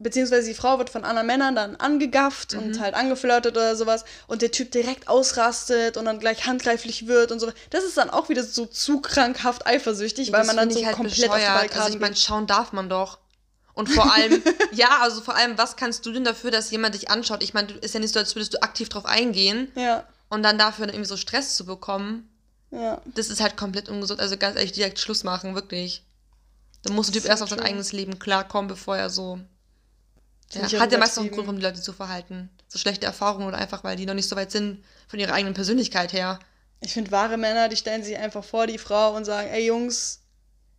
beziehungsweise 0.00 0.48
die 0.48 0.54
Frau 0.54 0.78
wird 0.78 0.90
von 0.90 1.04
anderen 1.04 1.26
Männern 1.26 1.54
dann 1.54 1.76
angegafft 1.76 2.54
mhm. 2.54 2.60
und 2.60 2.80
halt 2.80 2.94
angeflirtet 2.94 3.56
oder 3.56 3.76
sowas 3.76 4.04
und 4.26 4.42
der 4.42 4.50
Typ 4.50 4.72
direkt 4.72 5.08
ausrastet 5.08 5.96
und 5.96 6.06
dann 6.06 6.18
gleich 6.18 6.46
handgreiflich 6.46 7.06
wird 7.06 7.30
und 7.30 7.38
so. 7.38 7.52
Das 7.68 7.84
ist 7.84 7.96
dann 7.96 8.10
auch 8.10 8.28
wieder 8.28 8.42
so 8.42 8.66
zu 8.66 9.00
krankhaft 9.00 9.66
eifersüchtig, 9.66 10.28
ja, 10.28 10.32
weil 10.32 10.46
man 10.46 10.56
dann 10.56 10.70
so 10.70 10.84
halt 10.84 10.96
komplett 10.96 11.16
bescheuert. 11.16 11.32
auf 11.32 11.38
die 11.38 11.58
Balkan 11.58 11.82
Also 11.82 11.94
ich 11.94 12.00
meine, 12.00 12.16
schauen 12.16 12.46
darf 12.46 12.72
man 12.72 12.88
doch. 12.88 13.18
Und 13.74 13.88
vor 13.88 14.12
allem, 14.12 14.42
ja, 14.72 14.98
also 15.00 15.20
vor 15.20 15.36
allem, 15.36 15.56
was 15.56 15.76
kannst 15.76 16.04
du 16.04 16.12
denn 16.12 16.24
dafür, 16.24 16.50
dass 16.50 16.70
jemand 16.70 16.94
dich 16.94 17.10
anschaut? 17.10 17.42
Ich 17.42 17.54
meine, 17.54 17.72
ist 17.72 17.94
ja 17.94 18.00
nicht 18.00 18.12
so, 18.12 18.18
als 18.18 18.34
würdest 18.34 18.54
du 18.54 18.62
aktiv 18.62 18.88
drauf 18.88 19.06
eingehen. 19.06 19.70
Ja. 19.74 20.04
Und 20.28 20.42
dann 20.42 20.58
dafür 20.58 20.86
irgendwie 20.86 21.06
so 21.06 21.16
Stress 21.16 21.56
zu 21.56 21.66
bekommen, 21.66 22.28
ja. 22.70 23.00
das 23.04 23.30
ist 23.30 23.40
halt 23.40 23.56
komplett 23.56 23.88
ungesund. 23.88 24.20
Also 24.20 24.36
ganz 24.36 24.56
ehrlich, 24.56 24.72
direkt 24.72 24.98
Schluss 24.98 25.24
machen, 25.24 25.54
wirklich. 25.54 26.04
Da 26.82 26.92
muss 26.92 27.10
der 27.10 27.20
Typ 27.20 27.28
erst 27.28 27.42
auf 27.42 27.50
sein 27.50 27.60
eigenes 27.60 27.92
Leben 27.92 28.18
klarkommen, 28.18 28.68
bevor 28.68 28.96
er 28.96 29.10
so. 29.10 29.38
Ja, 30.52 30.80
hat 30.80 30.92
ja 30.92 30.98
meistens 30.98 31.18
auch 31.18 31.22
einen 31.22 31.30
Grund, 31.32 31.48
um 31.48 31.56
die 31.56 31.62
Leute 31.62 31.80
zu 31.80 31.92
verhalten. 31.92 32.50
So 32.68 32.78
schlechte 32.78 33.06
Erfahrungen 33.06 33.46
oder 33.46 33.58
einfach, 33.58 33.84
weil 33.84 33.96
die 33.96 34.06
noch 34.06 34.14
nicht 34.14 34.28
so 34.28 34.36
weit 34.36 34.50
sind 34.50 34.84
von 35.08 35.18
ihrer 35.18 35.32
eigenen 35.32 35.54
Persönlichkeit 35.54 36.12
her. 36.12 36.38
Ich 36.80 36.92
finde, 36.92 37.10
wahre 37.10 37.36
Männer, 37.36 37.68
die 37.68 37.76
stellen 37.76 38.02
sich 38.02 38.16
einfach 38.16 38.42
vor 38.42 38.66
die 38.66 38.78
Frau 38.78 39.14
und 39.14 39.24
sagen, 39.24 39.48
ey 39.48 39.66
Jungs, 39.66 40.20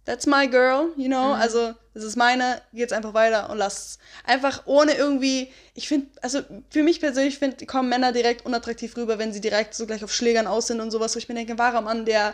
that's 0.06 0.26
my 0.26 0.48
girl, 0.48 0.92
you 0.98 1.08
know? 1.08 1.36
Mhm. 1.36 1.42
Also, 1.42 1.74
das 1.94 2.04
ist 2.04 2.16
meine, 2.16 2.62
geht's 2.74 2.94
einfach 2.94 3.14
weiter 3.14 3.50
und 3.50 3.58
lasst's. 3.58 4.00
Einfach 4.24 4.64
ohne 4.66 4.94
irgendwie, 4.94 5.52
ich 5.74 5.88
finde, 5.88 6.08
also 6.22 6.42
für 6.70 6.84
mich 6.84 7.00
persönlich 7.00 7.38
find, 7.38 7.68
kommen 7.68 7.90
Männer 7.90 8.12
direkt 8.12 8.46
unattraktiv 8.46 8.96
rüber, 8.98 9.20
wenn 9.20 9.34
sie 9.34 9.42
direkt 9.42 9.76
so 9.76 9.86
gleich 9.86 10.04
auf 10.04 10.14
Schlägern 10.14 10.48
aus 10.48 10.68
sind 10.68 10.82
und 10.82 10.92
sowas, 10.92 11.16
wo 11.16 11.20
ich 11.20 11.30
mir 11.30 11.36
denke, 11.36 11.58
wahrer 11.58 11.82
Mann, 11.82 12.06
der 12.06 12.34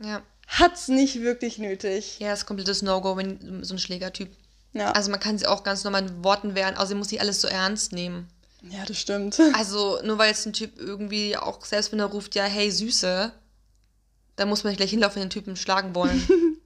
ja. 0.00 0.22
hat's 0.46 0.88
nicht 0.88 1.22
wirklich 1.22 1.58
nötig. 1.58 2.18
Ja, 2.18 2.32
ist 2.32 2.46
komplettes 2.46 2.82
No-Go, 2.82 3.16
wenn 3.16 3.64
so 3.64 3.74
ein 3.74 3.78
Schlägertyp. 3.78 4.30
Ja. 4.72 4.92
Also 4.92 5.10
man 5.10 5.20
kann 5.20 5.38
sie 5.38 5.46
auch 5.46 5.64
ganz 5.64 5.84
normal 5.84 6.06
in 6.06 6.24
Worten 6.24 6.54
wehren, 6.54 6.76
also 6.76 6.90
sie 6.90 6.94
muss 6.94 7.08
sie 7.08 7.20
alles 7.20 7.40
so 7.40 7.48
ernst 7.48 7.92
nehmen. 7.92 8.28
Ja, 8.62 8.84
das 8.84 8.98
stimmt. 8.98 9.40
Also 9.54 10.00
nur 10.02 10.18
weil 10.18 10.30
jetzt 10.30 10.46
ein 10.46 10.52
Typ 10.52 10.78
irgendwie 10.78 11.36
auch, 11.36 11.64
selbst 11.64 11.92
wenn 11.92 12.00
er 12.00 12.06
ruft, 12.06 12.34
ja, 12.34 12.44
hey, 12.44 12.70
Süße, 12.70 13.32
dann 14.36 14.48
muss 14.48 14.64
man 14.64 14.70
nicht 14.70 14.78
gleich 14.78 14.90
hinlaufen 14.90 15.22
und 15.22 15.26
den 15.28 15.30
Typen 15.30 15.56
schlagen 15.56 15.94
wollen. 15.94 16.26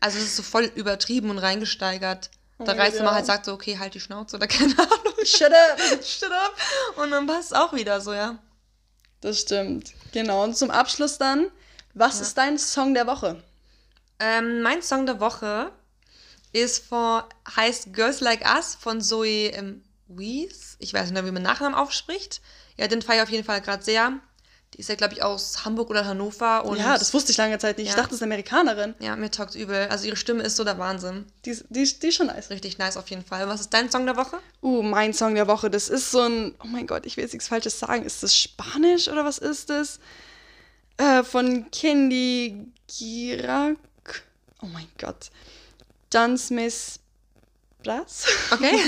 Also 0.00 0.18
es 0.18 0.26
ist 0.26 0.36
so 0.36 0.44
voll 0.44 0.70
übertrieben 0.76 1.28
und 1.28 1.38
reingesteigert. 1.38 2.30
Da 2.58 2.72
oh, 2.72 2.76
reicht 2.76 2.96
ja. 2.96 3.02
man 3.04 3.14
halt 3.14 3.26
sagt 3.26 3.44
so, 3.44 3.52
okay, 3.52 3.78
halt 3.78 3.94
die 3.94 4.00
Schnauze 4.00 4.36
oder 4.36 4.46
keine 4.46 4.72
Ahnung. 4.78 5.14
Shut 5.24 5.50
up! 5.52 5.78
Shut 6.04 6.30
up! 6.30 6.56
Und 6.96 7.10
dann 7.10 7.26
passt 7.26 7.50
es 7.50 7.52
auch 7.52 7.72
wieder 7.72 8.00
so, 8.00 8.12
ja. 8.12 8.38
Das 9.20 9.40
stimmt. 9.40 9.92
Genau. 10.12 10.44
Und 10.44 10.56
zum 10.56 10.70
Abschluss 10.70 11.18
dann, 11.18 11.50
was 11.94 12.16
ja. 12.16 12.22
ist 12.22 12.38
dein 12.38 12.58
Song 12.58 12.94
der 12.94 13.06
Woche? 13.06 13.42
Ähm, 14.20 14.62
mein 14.62 14.82
Song 14.82 15.06
der 15.06 15.20
Woche 15.20 15.72
ist 16.52 16.84
von, 16.86 17.22
heißt 17.56 17.92
Girls 17.92 18.20
Like 18.20 18.44
Us 18.56 18.76
von 18.80 19.00
Zoe 19.00 19.48
ähm, 19.48 19.82
Wees. 20.08 20.76
Ich 20.78 20.92
weiß 20.94 21.10
nicht, 21.10 21.24
wie 21.24 21.30
man 21.30 21.42
Nachnamen 21.42 21.74
aufspricht. 21.78 22.40
Ja, 22.76 22.86
den 22.88 23.02
feiere 23.02 23.18
ich 23.18 23.22
auf 23.24 23.30
jeden 23.30 23.44
Fall 23.44 23.60
gerade 23.60 23.82
sehr. 23.84 24.12
Die 24.74 24.80
ist 24.80 24.88
ja, 24.90 24.96
glaube 24.96 25.14
ich, 25.14 25.22
aus 25.22 25.64
Hamburg 25.64 25.88
oder 25.88 26.04
Hannover. 26.04 26.64
Und 26.66 26.78
ja, 26.78 26.98
das 26.98 27.14
wusste 27.14 27.32
ich 27.32 27.38
lange 27.38 27.58
Zeit 27.58 27.78
nicht. 27.78 27.86
Ja. 27.86 27.92
Ich 27.92 27.96
dachte, 27.96 28.10
das 28.10 28.16
ist 28.18 28.22
eine 28.22 28.34
Amerikanerin. 28.34 28.94
Ja, 28.98 29.16
mir 29.16 29.30
taugt 29.30 29.54
übel. 29.54 29.88
Also 29.88 30.06
ihre 30.06 30.16
Stimme 30.16 30.42
ist 30.42 30.56
so 30.56 30.64
der 30.64 30.78
Wahnsinn. 30.78 31.24
Die, 31.46 31.50
ist- 31.50 31.64
die, 31.70 31.84
die 31.84 32.06
ist 32.08 32.14
schon 32.14 32.26
nice. 32.26 32.50
Richtig 32.50 32.76
nice 32.76 32.98
auf 32.98 33.08
jeden 33.08 33.24
Fall. 33.24 33.48
Was 33.48 33.60
ist 33.62 33.72
dein 33.72 33.90
Song 33.90 34.04
der 34.04 34.16
Woche? 34.16 34.38
Uh, 34.62 34.82
mein 34.82 35.14
Song 35.14 35.34
der 35.34 35.48
Woche. 35.48 35.70
Das 35.70 35.88
ist 35.88 36.10
so 36.10 36.20
ein. 36.20 36.54
Oh 36.62 36.66
mein 36.66 36.86
Gott, 36.86 37.06
ich 37.06 37.16
will 37.16 37.24
jetzt 37.24 37.32
nichts 37.32 37.48
Falsches 37.48 37.78
sagen. 37.78 38.04
Ist 38.04 38.22
das 38.22 38.36
Spanisch 38.36 39.08
oder 39.08 39.24
was 39.24 39.38
ist 39.38 39.70
das? 39.70 40.00
Äh, 40.98 41.22
von 41.24 41.70
Candy 41.70 42.70
Girac. 42.88 43.76
Oh 44.60 44.66
mein 44.66 44.88
Gott. 44.98 45.30
Dance 46.10 46.52
Miss 46.52 46.98
Brass. 47.82 48.24
Okay. 48.50 48.78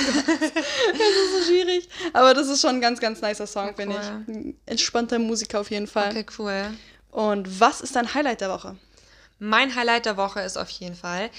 Das 0.92 1.00
ist 1.00 1.32
so 1.46 1.52
schwierig. 1.52 1.88
Aber 2.12 2.34
das 2.34 2.48
ist 2.48 2.60
schon 2.60 2.76
ein 2.76 2.80
ganz, 2.80 3.00
ganz 3.00 3.20
nicer 3.20 3.46
Song, 3.46 3.68
Ja, 3.68 3.72
finde 3.74 3.96
cool. 3.96 4.02
ich. 4.02 4.34
Ein 4.34 4.60
entspannter 4.66 5.18
Musiker 5.18 5.60
auf 5.60 5.70
jeden 5.70 5.86
Fall. 5.86 6.10
okay, 6.10 6.26
cool. 6.38 6.74
Und 7.10 7.60
was 7.60 7.80
ist 7.80 7.94
dein 7.96 8.12
Highlight 8.14 8.40
der 8.40 8.50
Woche? 8.50 8.76
Mein 9.38 9.74
Highlight 9.74 10.06
der 10.06 10.16
Woche 10.16 10.40
ist 10.40 10.56
auf 10.58 10.68
jeden 10.70 10.94
Fall, 10.94 11.30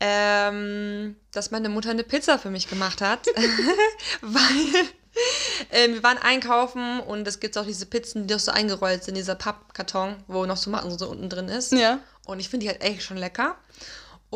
ähm, 0.00 1.16
dass 1.32 1.50
meine 1.50 1.68
Mutter 1.68 1.90
eine 1.90 2.02
Pizza 2.04 2.38
für 2.38 2.50
mich 2.50 2.68
gemacht 2.68 3.00
hat. 3.00 3.26
Weil 4.20 4.84
ähm, 5.70 5.94
wir 5.94 6.02
waren 6.02 6.18
einkaufen 6.18 7.00
und 7.00 7.26
es 7.26 7.40
gibt 7.40 7.56
auch 7.56 7.64
diese 7.64 7.86
Pizzen, 7.86 8.26
die 8.26 8.34
doch 8.34 8.40
so 8.40 8.52
eingerollt 8.52 9.04
sind, 9.04 9.14
dieser 9.16 9.34
Pappkarton, 9.36 10.16
wo 10.26 10.44
noch 10.46 10.62
Tomatensauce 10.62 11.08
unten 11.08 11.28
drin 11.30 11.48
ist. 11.48 11.72
Ja. 11.72 12.00
Und 12.26 12.40
ich 12.40 12.48
finde 12.48 12.64
die 12.64 12.70
halt 12.70 12.82
echt 12.82 13.02
schon 13.02 13.16
lecker. 13.16 13.56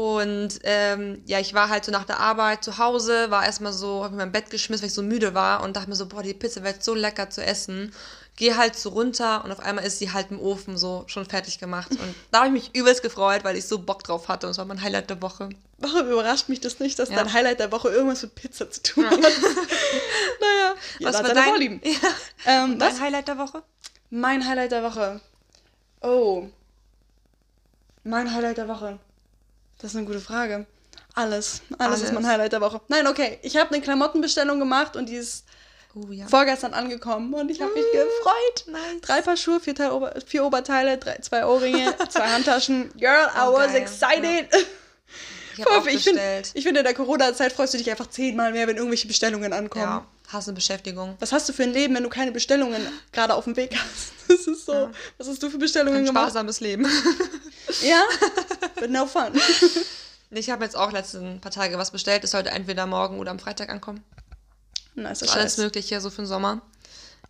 Und 0.00 0.60
ähm, 0.62 1.20
ja, 1.26 1.40
ich 1.40 1.52
war 1.52 1.68
halt 1.68 1.84
so 1.84 1.92
nach 1.92 2.04
der 2.06 2.20
Arbeit 2.20 2.64
zu 2.64 2.78
Hause, 2.78 3.30
war 3.30 3.44
erstmal 3.44 3.74
so, 3.74 4.02
hab 4.02 4.12
mich 4.12 4.12
in 4.12 4.16
mein 4.18 4.32
Bett 4.32 4.48
geschmissen, 4.48 4.82
weil 4.82 4.88
ich 4.88 4.94
so 4.94 5.02
müde 5.02 5.34
war 5.34 5.62
und 5.62 5.76
dachte 5.76 5.90
mir 5.90 5.94
so, 5.94 6.06
boah, 6.06 6.22
die 6.22 6.32
Pizza 6.32 6.64
wird 6.64 6.82
so 6.82 6.94
lecker 6.94 7.28
zu 7.28 7.44
essen. 7.44 7.92
Geh 8.36 8.54
halt 8.54 8.76
so 8.76 8.88
runter 8.88 9.44
und 9.44 9.52
auf 9.52 9.60
einmal 9.60 9.84
ist 9.84 9.98
sie 9.98 10.10
halt 10.10 10.30
im 10.30 10.40
Ofen 10.40 10.78
so 10.78 11.04
schon 11.06 11.26
fertig 11.26 11.58
gemacht. 11.58 11.90
Und 11.90 12.14
da 12.30 12.38
habe 12.38 12.46
ich 12.46 12.52
mich 12.54 12.74
übelst 12.74 13.02
gefreut, 13.02 13.44
weil 13.44 13.56
ich 13.58 13.68
so 13.68 13.78
Bock 13.78 14.02
drauf 14.02 14.28
hatte 14.28 14.46
und 14.46 14.52
es 14.52 14.58
war 14.58 14.64
mein 14.64 14.80
Highlight 14.80 15.10
der 15.10 15.20
Woche. 15.20 15.50
Warum 15.76 16.08
überrascht 16.08 16.48
mich 16.48 16.60
das 16.62 16.78
nicht, 16.80 16.98
dass 16.98 17.10
Ja. 17.10 17.16
dein 17.16 17.30
Highlight 17.34 17.60
der 17.60 17.70
Woche 17.70 17.90
irgendwas 17.90 18.22
mit 18.22 18.34
Pizza 18.36 18.70
zu 18.70 18.82
tun 18.82 19.04
hat? 19.04 19.20
naja, 19.20 20.74
jeder 20.98 21.12
hat 21.18 21.26
seine 21.26 21.42
Vorlieben. 21.42 21.80
Ja. 21.84 21.92
Ähm, 22.46 22.78
Dein 22.78 22.92
was? 22.92 23.00
Highlight 23.00 23.28
der 23.28 23.36
Woche? 23.36 23.62
Mein 24.08 24.48
Highlight 24.48 24.72
der 24.72 24.82
Woche. 24.82 25.20
Oh. 26.00 26.46
Mein 28.04 28.32
Highlight 28.32 28.56
der 28.56 28.68
Woche. 28.68 28.98
Das 29.80 29.92
ist 29.92 29.96
eine 29.96 30.06
gute 30.06 30.20
Frage. 30.20 30.66
Alles. 31.14 31.62
Alles, 31.78 31.98
ist 31.98 32.10
Alles. 32.10 32.12
mein 32.12 32.26
Highlight 32.26 32.52
der 32.52 32.60
Woche. 32.60 32.80
Nein, 32.88 33.06
okay. 33.06 33.38
Ich 33.42 33.56
habe 33.56 33.74
eine 33.74 33.82
Klamottenbestellung 33.82 34.58
gemacht 34.58 34.96
und 34.96 35.08
die 35.08 35.16
ist 35.16 35.44
Oh 35.94 36.06
ja. 36.12 36.24
vorgestern 36.28 36.72
angekommen 36.72 37.34
und 37.34 37.50
ich 37.50 37.60
habe 37.60 37.72
mich 37.72 37.84
gefreut. 37.90 38.64
Nice. 38.68 39.00
Drei 39.02 39.22
Paar 39.22 39.36
Schuhe, 39.36 39.58
vier, 39.58 39.74
Teil 39.74 39.90
Ober 39.90 40.14
vier 40.24 40.44
Oberteile, 40.44 40.98
drei, 40.98 41.16
zwei 41.18 41.44
Ohrringe, 41.44 41.92
zwei 42.08 42.28
Handtaschen. 42.28 42.92
Girl, 42.96 43.26
I 43.34 43.40
Oh, 43.48 43.52
was 43.54 43.72
geil. 43.72 43.82
excited. 43.82 44.48
Ich 45.56 45.66
habe 45.66 45.76
auch 45.76 45.86
ich 45.86 46.02
finde, 46.04 46.20
bestellt. 46.20 46.50
ich 46.54 46.62
find, 46.64 46.78
in 46.78 46.84
der 46.84 46.94
Corona-Zeit 46.94 47.52
freust 47.52 47.74
du 47.74 47.78
dich 47.78 47.90
einfach 47.90 48.06
zehnmal 48.08 48.52
mehr, 48.52 48.66
wenn 48.66 48.76
irgendwelche 48.76 49.06
Bestellungen 49.08 49.52
ankommen. 49.52 49.84
Ja, 49.84 50.06
hast 50.28 50.48
eine 50.48 50.54
Beschäftigung. 50.54 51.16
Was 51.18 51.32
hast 51.32 51.48
du 51.48 51.52
für 51.52 51.64
ein 51.64 51.72
Leben, 51.72 51.94
wenn 51.96 52.02
du 52.04 52.08
keine 52.08 52.32
Bestellungen 52.32 52.80
gerade 53.12 53.34
auf 53.34 53.44
dem 53.44 53.56
Weg 53.56 53.74
hast? 53.76 54.12
Das 54.30 54.46
ist 54.46 54.66
so. 54.66 54.72
Ja. 54.72 54.90
Was 55.18 55.28
hast 55.28 55.42
du 55.42 55.50
für 55.50 55.58
Bestellungen 55.58 55.98
Ein 55.98 56.04
gemacht? 56.06 56.24
sparsames 56.24 56.60
Leben. 56.60 56.86
Ja? 57.82 58.02
But 58.80 58.90
no 58.90 59.06
fun. 59.06 59.32
Ich 60.30 60.50
habe 60.50 60.64
jetzt 60.64 60.76
auch 60.76 60.90
letzten 60.90 61.40
paar 61.40 61.52
Tage 61.52 61.78
was 61.78 61.92
bestellt. 61.92 62.24
Es 62.24 62.32
sollte 62.32 62.50
entweder 62.50 62.84
morgen 62.86 63.18
oder 63.20 63.30
am 63.30 63.38
Freitag 63.38 63.70
ankommen. 63.70 64.02
nice, 64.96 65.20
So 65.20 65.26
alles 65.28 65.56
Mögliche, 65.56 66.00
so 66.00 66.10
für 66.10 66.22
den 66.22 66.26
Sommer. 66.26 66.62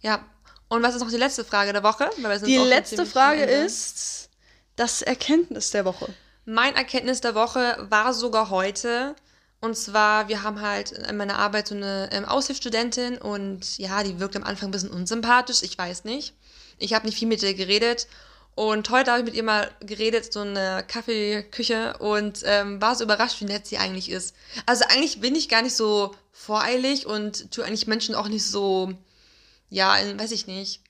Ja. 0.00 0.24
Und 0.68 0.82
was 0.82 0.94
ist 0.94 1.02
noch 1.02 1.10
die 1.10 1.16
letzte 1.18 1.44
Frage 1.44 1.72
der 1.74 1.82
Woche? 1.82 2.08
Die 2.46 2.56
letzte 2.56 3.04
Frage 3.04 3.42
ist 3.44 4.30
das 4.76 5.02
Erkenntnis 5.02 5.70
der 5.70 5.84
Woche. 5.84 6.12
Mein 6.46 6.74
Erkenntnis 6.74 7.20
der 7.20 7.34
Woche 7.34 7.76
war 7.90 8.14
sogar 8.14 8.48
heute. 8.50 9.14
Und 9.60 9.76
zwar, 9.76 10.28
wir 10.28 10.42
haben 10.42 10.62
halt 10.62 10.92
in 10.92 11.16
meiner 11.18 11.38
Arbeit 11.38 11.68
so 11.68 11.74
eine 11.74 12.08
ähm, 12.12 12.24
Aushilfsstudentin 12.24 13.18
und 13.18 13.76
ja, 13.76 14.02
die 14.02 14.18
wirkt 14.18 14.36
am 14.36 14.44
Anfang 14.44 14.68
ein 14.68 14.72
bisschen 14.72 14.90
unsympathisch, 14.90 15.62
ich 15.62 15.76
weiß 15.76 16.04
nicht. 16.04 16.34
Ich 16.80 16.92
habe 16.94 17.06
nicht 17.06 17.18
viel 17.18 17.28
mit 17.28 17.42
ihr 17.42 17.54
geredet. 17.54 18.08
Und 18.56 18.90
heute 18.90 19.10
habe 19.12 19.20
ich 19.20 19.26
mit 19.26 19.34
ihr 19.34 19.42
mal 19.44 19.70
geredet, 19.80 20.32
so 20.32 20.40
eine 20.40 20.84
Kaffeeküche, 20.86 21.96
und 21.98 22.40
ähm, 22.44 22.80
war 22.82 22.96
so 22.96 23.04
überrascht, 23.04 23.40
wie 23.40 23.44
nett 23.44 23.66
sie 23.66 23.78
eigentlich 23.78 24.10
ist. 24.10 24.34
Also 24.66 24.84
eigentlich 24.88 25.20
bin 25.20 25.34
ich 25.36 25.48
gar 25.48 25.62
nicht 25.62 25.76
so 25.76 26.14
voreilig 26.32 27.06
und 27.06 27.52
tue 27.52 27.64
eigentlich 27.64 27.86
Menschen 27.86 28.14
auch 28.14 28.28
nicht 28.28 28.44
so, 28.44 28.92
ja, 29.70 29.96
in- 29.96 30.18
weiß 30.18 30.32
ich 30.32 30.46
nicht. 30.46 30.82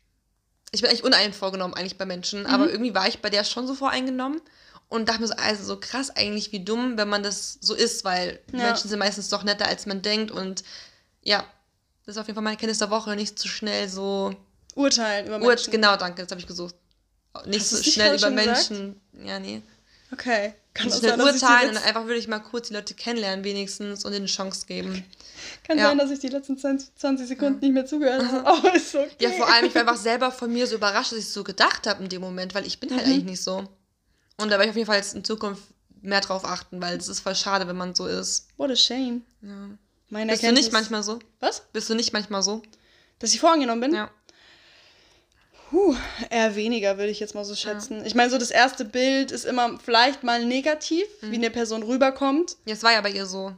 Ich 0.72 0.80
bin 0.80 0.88
eigentlich 0.90 1.04
uneinvorgenommen 1.04 1.74
eigentlich 1.76 1.98
bei 1.98 2.06
Menschen, 2.06 2.46
aber 2.46 2.70
irgendwie 2.70 2.94
war 2.94 3.06
ich 3.08 3.20
bei 3.20 3.28
der 3.30 3.44
schon 3.44 3.66
so 3.66 3.74
voreingenommen 3.74 4.40
und 4.88 5.08
dachte 5.08 5.20
mir 5.20 5.26
so, 5.28 5.34
also 5.34 5.64
so 5.64 5.78
krass 5.78 6.10
eigentlich, 6.10 6.52
wie 6.52 6.64
dumm, 6.64 6.96
wenn 6.96 7.08
man 7.08 7.22
das 7.22 7.58
so 7.60 7.74
ist, 7.74 8.04
weil 8.04 8.40
Ja. 8.52 8.66
Menschen 8.66 8.88
sind 8.88 8.98
meistens 9.00 9.28
doch 9.28 9.42
netter, 9.44 9.66
als 9.66 9.86
man 9.86 10.00
denkt 10.02 10.30
und 10.30 10.62
ja, 11.22 11.44
das 12.06 12.16
ist 12.16 12.20
auf 12.20 12.26
jeden 12.26 12.36
Fall 12.36 12.44
meine 12.44 12.56
Kenntnis 12.56 12.78
der 12.78 12.90
Woche, 12.90 13.14
nicht 13.16 13.38
zu 13.38 13.48
schnell 13.48 13.88
so 13.88 14.34
Urteilen 14.76 15.26
über 15.26 15.40
Ur 15.40 15.48
Menschen. 15.48 15.70
genau, 15.70 15.96
danke, 15.96 16.22
das 16.22 16.30
habe 16.30 16.40
ich 16.40 16.46
gesucht. 16.46 16.74
Nicht 17.46 17.60
Hast 17.60 17.70
so 17.70 17.82
schnell 17.82 18.10
über 18.10 18.18
schon 18.18 18.36
gesagt? 18.36 18.70
Menschen, 18.70 19.00
ja, 19.24 19.38
nee. 19.38 19.62
Okay. 20.12 20.54
Kann 20.74 20.86
Nicht 20.86 20.98
schnell 20.98 21.10
sein, 21.16 21.20
urteilen 21.20 21.70
und 21.76 21.84
einfach 21.84 22.04
würde 22.04 22.16
ich 22.18 22.26
mal 22.28 22.38
kurz 22.40 22.68
die 22.68 22.74
Leute 22.74 22.94
kennenlernen 22.94 23.44
wenigstens 23.44 24.04
und 24.04 24.12
ihnen 24.12 24.22
eine 24.22 24.26
Chance 24.26 24.66
geben. 24.66 25.04
Kann 25.64 25.78
Ja. 25.78 25.88
sein, 25.88 25.98
dass 25.98 26.10
ich 26.10 26.18
die 26.20 26.28
letzten 26.28 26.58
20 26.58 26.94
20 26.96 27.28
Sekunden 27.28 27.60
nicht 27.60 27.72
mehr 27.72 27.86
zugehört 27.86 28.24
habe. 28.24 28.46
Aber 28.46 28.74
ist 28.74 28.94
okay. 28.94 29.08
Ja, 29.20 29.30
vor 29.30 29.48
allem, 29.52 29.66
ich 29.66 29.74
war 29.74 29.82
einfach 29.82 29.96
selber 29.96 30.30
von 30.32 30.52
mir 30.52 30.66
so 30.66 30.74
überrascht, 30.76 31.12
dass 31.12 31.18
ich 31.18 31.28
so 31.28 31.42
gedacht 31.44 31.86
habe 31.86 32.02
in 32.02 32.08
dem 32.08 32.20
Moment, 32.20 32.54
weil 32.54 32.66
ich 32.66 32.78
bin 32.80 32.90
Mhm. 32.90 32.96
halt 32.96 33.06
eigentlich 33.06 33.24
nicht 33.24 33.42
so. 33.42 33.58
Und 34.36 34.48
da 34.48 34.52
werde 34.52 34.64
ich 34.64 34.70
auf 34.70 34.76
jeden 34.76 34.86
Fall 34.86 34.96
jetzt 34.96 35.14
in 35.14 35.24
Zukunft 35.24 35.62
mehr 36.02 36.20
drauf 36.20 36.44
achten, 36.44 36.80
weil 36.80 36.96
es 36.96 37.08
ist 37.08 37.20
voll 37.20 37.34
schade, 37.34 37.66
wenn 37.68 37.76
man 37.76 37.94
so 37.94 38.06
ist. 38.06 38.48
What 38.56 38.70
a 38.70 38.76
shame. 38.76 39.22
Ja. 39.42 39.70
Mein 40.08 40.26
Bist 40.28 40.42
du 40.42 40.46
Erkenntnis- 40.46 40.54
nicht 40.54 40.72
manchmal 40.72 41.02
so? 41.02 41.18
Was? 41.40 41.62
Bist 41.72 41.88
du 41.88 41.94
nicht 41.94 42.12
manchmal 42.12 42.42
so? 42.42 42.62
Dass 43.20 43.32
ich 43.34 43.40
vorangenommen 43.40 43.80
bin? 43.90 43.94
Ja. 43.94 44.10
Puh, 45.70 45.94
eher 46.30 46.56
weniger, 46.56 46.98
würde 46.98 47.10
ich 47.12 47.20
jetzt 47.20 47.34
mal 47.34 47.44
so 47.44 47.54
schätzen. 47.54 48.04
Ich 48.04 48.14
meine, 48.16 48.28
so 48.30 48.38
das 48.38 48.50
erste 48.50 48.84
Bild 48.84 49.30
ist 49.30 49.44
immer 49.44 49.78
vielleicht 49.78 50.24
mal 50.24 50.44
negativ, 50.44 51.04
Mhm. 51.20 51.30
wie 51.30 51.36
eine 51.36 51.50
Person 51.50 51.82
rüberkommt. 51.84 52.56
Ja, 52.66 52.74
es 52.74 52.82
war 52.82 52.92
ja 52.92 53.00
bei 53.00 53.10
ihr 53.10 53.26
so. 53.26 53.54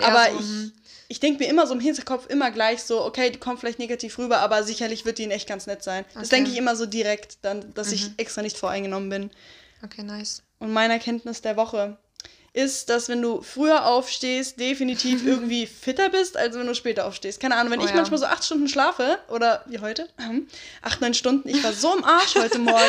Aber 0.00 0.26
so, 0.32 0.38
ich, 0.38 0.46
hm, 0.46 0.72
ich 1.08 1.20
denke 1.20 1.42
mir 1.44 1.50
immer 1.50 1.66
so 1.66 1.74
im 1.74 1.80
Hinterkopf 1.80 2.26
immer 2.28 2.50
gleich 2.50 2.82
so, 2.82 3.04
okay, 3.04 3.30
die 3.30 3.38
kommt 3.38 3.60
vielleicht 3.60 3.78
negativ 3.78 4.18
rüber, 4.18 4.38
aber 4.38 4.62
sicherlich 4.64 5.04
wird 5.04 5.18
die 5.18 5.24
in 5.24 5.30
echt 5.30 5.48
ganz 5.48 5.66
nett 5.66 5.82
sein. 5.82 6.04
Das 6.14 6.14
Okay. 6.14 6.24
Mhm. 6.24 6.28
denke 6.30 6.50
ich 6.50 6.56
immer 6.56 6.74
so 6.76 6.86
direkt, 6.86 7.38
dann, 7.42 7.72
dass 7.74 7.92
ich 7.92 8.10
extra 8.16 8.42
nicht 8.42 8.56
voreingenommen 8.56 9.08
bin. 9.08 9.30
okay, 9.84 10.02
nice. 10.02 10.42
Und 10.58 10.72
meine 10.72 10.94
Erkenntnis 10.94 11.42
der 11.42 11.56
Woche 11.56 11.96
ist, 12.54 12.90
dass 12.90 13.08
wenn 13.08 13.22
du 13.22 13.40
früher 13.42 13.86
aufstehst, 13.86 14.60
definitiv 14.60 15.24
irgendwie 15.26 15.66
fitter 15.66 16.10
bist, 16.10 16.36
als 16.36 16.56
wenn 16.56 16.66
du 16.66 16.74
später 16.74 17.06
aufstehst. 17.06 17.40
Keine 17.40 17.56
Ahnung, 17.56 17.72
wenn 17.72 17.80
Oh 17.80 17.84
ich 17.84 17.90
ja. 17.90 17.96
manchmal 17.96 18.18
so 18.18 18.26
acht 18.26 18.44
Stunden 18.44 18.68
schlafe, 18.68 19.18
oder 19.28 19.64
wie 19.66 19.78
heute, 19.78 20.08
ähm, 20.18 20.48
acht, 20.82 21.00
neun 21.00 21.14
Stunden, 21.14 21.48
ich 21.48 21.62
war 21.64 21.72
so 21.72 21.96
im 21.96 22.04
Arsch 22.04 22.34
heute 22.34 22.58
Morgen. 22.58 22.78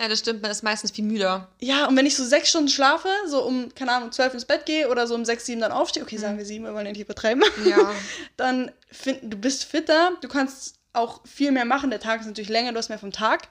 Ja, 0.00 0.06
das 0.06 0.20
stimmt, 0.20 0.42
man 0.42 0.52
ist 0.52 0.62
meistens 0.62 0.92
viel 0.92 1.02
müder. 1.04 1.48
Ja, 1.58 1.86
und 1.88 1.96
wenn 1.96 2.06
ich 2.06 2.14
so 2.14 2.24
sechs 2.24 2.50
Stunden 2.50 2.68
schlafe, 2.68 3.08
so 3.26 3.42
um, 3.42 3.74
keine 3.74 3.90
Ahnung, 3.90 4.12
zwölf 4.12 4.32
ins 4.32 4.44
Bett 4.44 4.64
gehe 4.64 4.88
oder 4.88 5.08
so 5.08 5.16
um 5.16 5.24
sechs, 5.24 5.44
sieben 5.44 5.60
dann 5.60 5.72
aufstehe, 5.72 6.04
okay, 6.04 6.16
sagen 6.18 6.38
wir 6.38 6.44
sieben, 6.44 6.66
wir 6.66 6.72
wollen 6.72 6.86
nicht 6.86 7.00
übertreiben, 7.00 7.42
Ja. 7.64 7.92
dann 8.36 8.70
find, 8.92 9.18
du 9.24 9.36
bist 9.36 9.64
fitter, 9.64 10.12
du 10.20 10.28
kannst 10.28 10.76
auch 10.92 11.20
viel 11.26 11.50
mehr 11.50 11.64
machen, 11.64 11.90
der 11.90 11.98
Tag 11.98 12.20
ist 12.20 12.26
natürlich 12.28 12.48
länger, 12.48 12.70
du 12.70 12.78
hast 12.78 12.90
mehr 12.90 12.98
vom 13.00 13.10
Tag. 13.10 13.48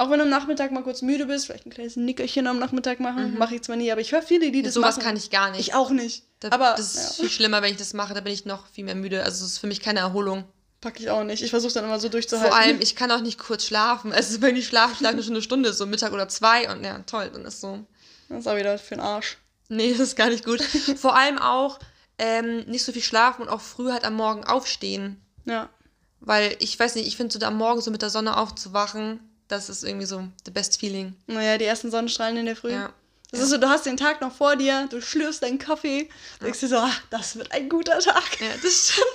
Auch 0.00 0.10
wenn 0.10 0.18
du 0.20 0.24
am 0.24 0.30
Nachmittag 0.30 0.70
mal 0.70 0.84
kurz 0.84 1.02
müde 1.02 1.26
bist, 1.26 1.46
vielleicht 1.46 1.66
ein 1.66 1.70
kleines 1.70 1.96
Nickerchen 1.96 2.46
am 2.46 2.60
Nachmittag 2.60 3.00
machen, 3.00 3.36
mache 3.36 3.56
ich 3.56 3.62
zwar 3.62 3.74
nie, 3.74 3.90
aber 3.90 4.00
ich 4.00 4.12
höre 4.12 4.22
viele, 4.22 4.52
die 4.52 4.62
das 4.62 4.74
Sowas 4.74 4.96
machen. 4.96 5.06
kann 5.06 5.16
ich 5.16 5.28
gar 5.28 5.50
nicht. 5.50 5.60
Ich 5.60 5.74
auch 5.74 5.90
nicht. 5.90 6.22
Da, 6.38 6.52
aber 6.52 6.74
das 6.76 6.94
ist 6.94 7.18
ja, 7.18 7.22
viel 7.24 7.30
schlimmer, 7.30 7.62
wenn 7.62 7.72
ich 7.72 7.78
das 7.78 7.94
mache, 7.94 8.14
da 8.14 8.20
bin 8.20 8.32
ich 8.32 8.44
noch 8.44 8.68
viel 8.68 8.84
mehr 8.84 8.94
müde. 8.94 9.24
Also 9.24 9.44
es 9.44 9.52
ist 9.52 9.58
für 9.58 9.66
mich 9.66 9.80
keine 9.80 9.98
Erholung. 9.98 10.44
pack 10.80 11.00
ich 11.00 11.10
auch 11.10 11.24
nicht. 11.24 11.42
Ich 11.42 11.50
versuche 11.50 11.72
dann 11.74 11.84
immer 11.84 11.98
so 11.98 12.08
durchzuhalten. 12.08 12.52
Vor 12.52 12.56
allem, 12.56 12.80
ich 12.80 12.94
kann 12.94 13.10
auch 13.10 13.20
nicht 13.20 13.40
kurz 13.40 13.64
schlafen. 13.64 14.12
Also 14.12 14.40
wenn 14.40 14.54
ich 14.54 14.68
schlafe, 14.68 14.94
schlafe 14.94 15.18
ich 15.18 15.24
schon 15.24 15.34
eine 15.34 15.42
Stunde, 15.42 15.72
so 15.72 15.84
Mittag 15.84 16.12
oder 16.12 16.28
zwei 16.28 16.70
und 16.70 16.84
ja, 16.84 17.00
toll, 17.00 17.30
dann 17.32 17.44
ist 17.44 17.60
so. 17.60 17.84
Das 18.28 18.38
ist 18.38 18.46
auch 18.46 18.56
wieder 18.56 18.78
für 18.78 18.94
den 18.94 19.00
Arsch. 19.00 19.36
Nee, 19.68 19.90
das 19.90 20.00
ist 20.00 20.16
gar 20.16 20.28
nicht 20.28 20.44
gut. 20.44 20.62
Vor 20.96 21.16
allem 21.16 21.38
auch 21.38 21.80
ähm, 22.18 22.60
nicht 22.66 22.84
so 22.84 22.92
viel 22.92 23.02
schlafen 23.02 23.42
und 23.42 23.48
auch 23.48 23.60
früh 23.60 23.90
halt 23.90 24.04
am 24.04 24.14
Morgen 24.14 24.44
aufstehen. 24.44 25.20
Ja. 25.44 25.68
Weil 26.20 26.54
ich 26.60 26.78
weiß 26.78 26.94
nicht, 26.94 27.08
ich 27.08 27.16
finde 27.16 27.32
so 27.32 27.40
da 27.40 27.48
am 27.48 27.56
Morgen 27.56 27.80
so 27.80 27.90
mit 27.90 28.02
der 28.02 28.10
Sonne 28.10 28.36
aufzuwachen, 28.36 29.18
das 29.48 29.68
ist 29.68 29.84
irgendwie 29.84 30.06
so 30.06 30.24
the 30.44 30.50
best 30.50 30.78
feeling. 30.78 31.14
Naja, 31.26 31.58
die 31.58 31.64
ersten 31.64 31.90
Sonnenstrahlen 31.90 32.36
in 32.36 32.46
der 32.46 32.56
Früh. 32.56 32.72
Ja. 32.72 32.92
Das 33.30 33.40
ist 33.40 33.50
so, 33.50 33.58
du 33.58 33.68
hast 33.68 33.84
den 33.84 33.96
Tag 33.98 34.20
noch 34.22 34.34
vor 34.34 34.56
dir, 34.56 34.86
du 34.88 35.02
schlürfst 35.02 35.42
deinen 35.42 35.58
Kaffee, 35.58 36.08
denkst 36.40 36.60
dir 36.60 36.68
so, 36.68 36.76
ah, 36.78 36.90
das 37.10 37.36
wird 37.36 37.52
ein 37.52 37.68
guter 37.68 37.98
Tag. 37.98 38.40
Ja, 38.40 38.48
das 38.62 38.88
stimmt. 38.92 39.06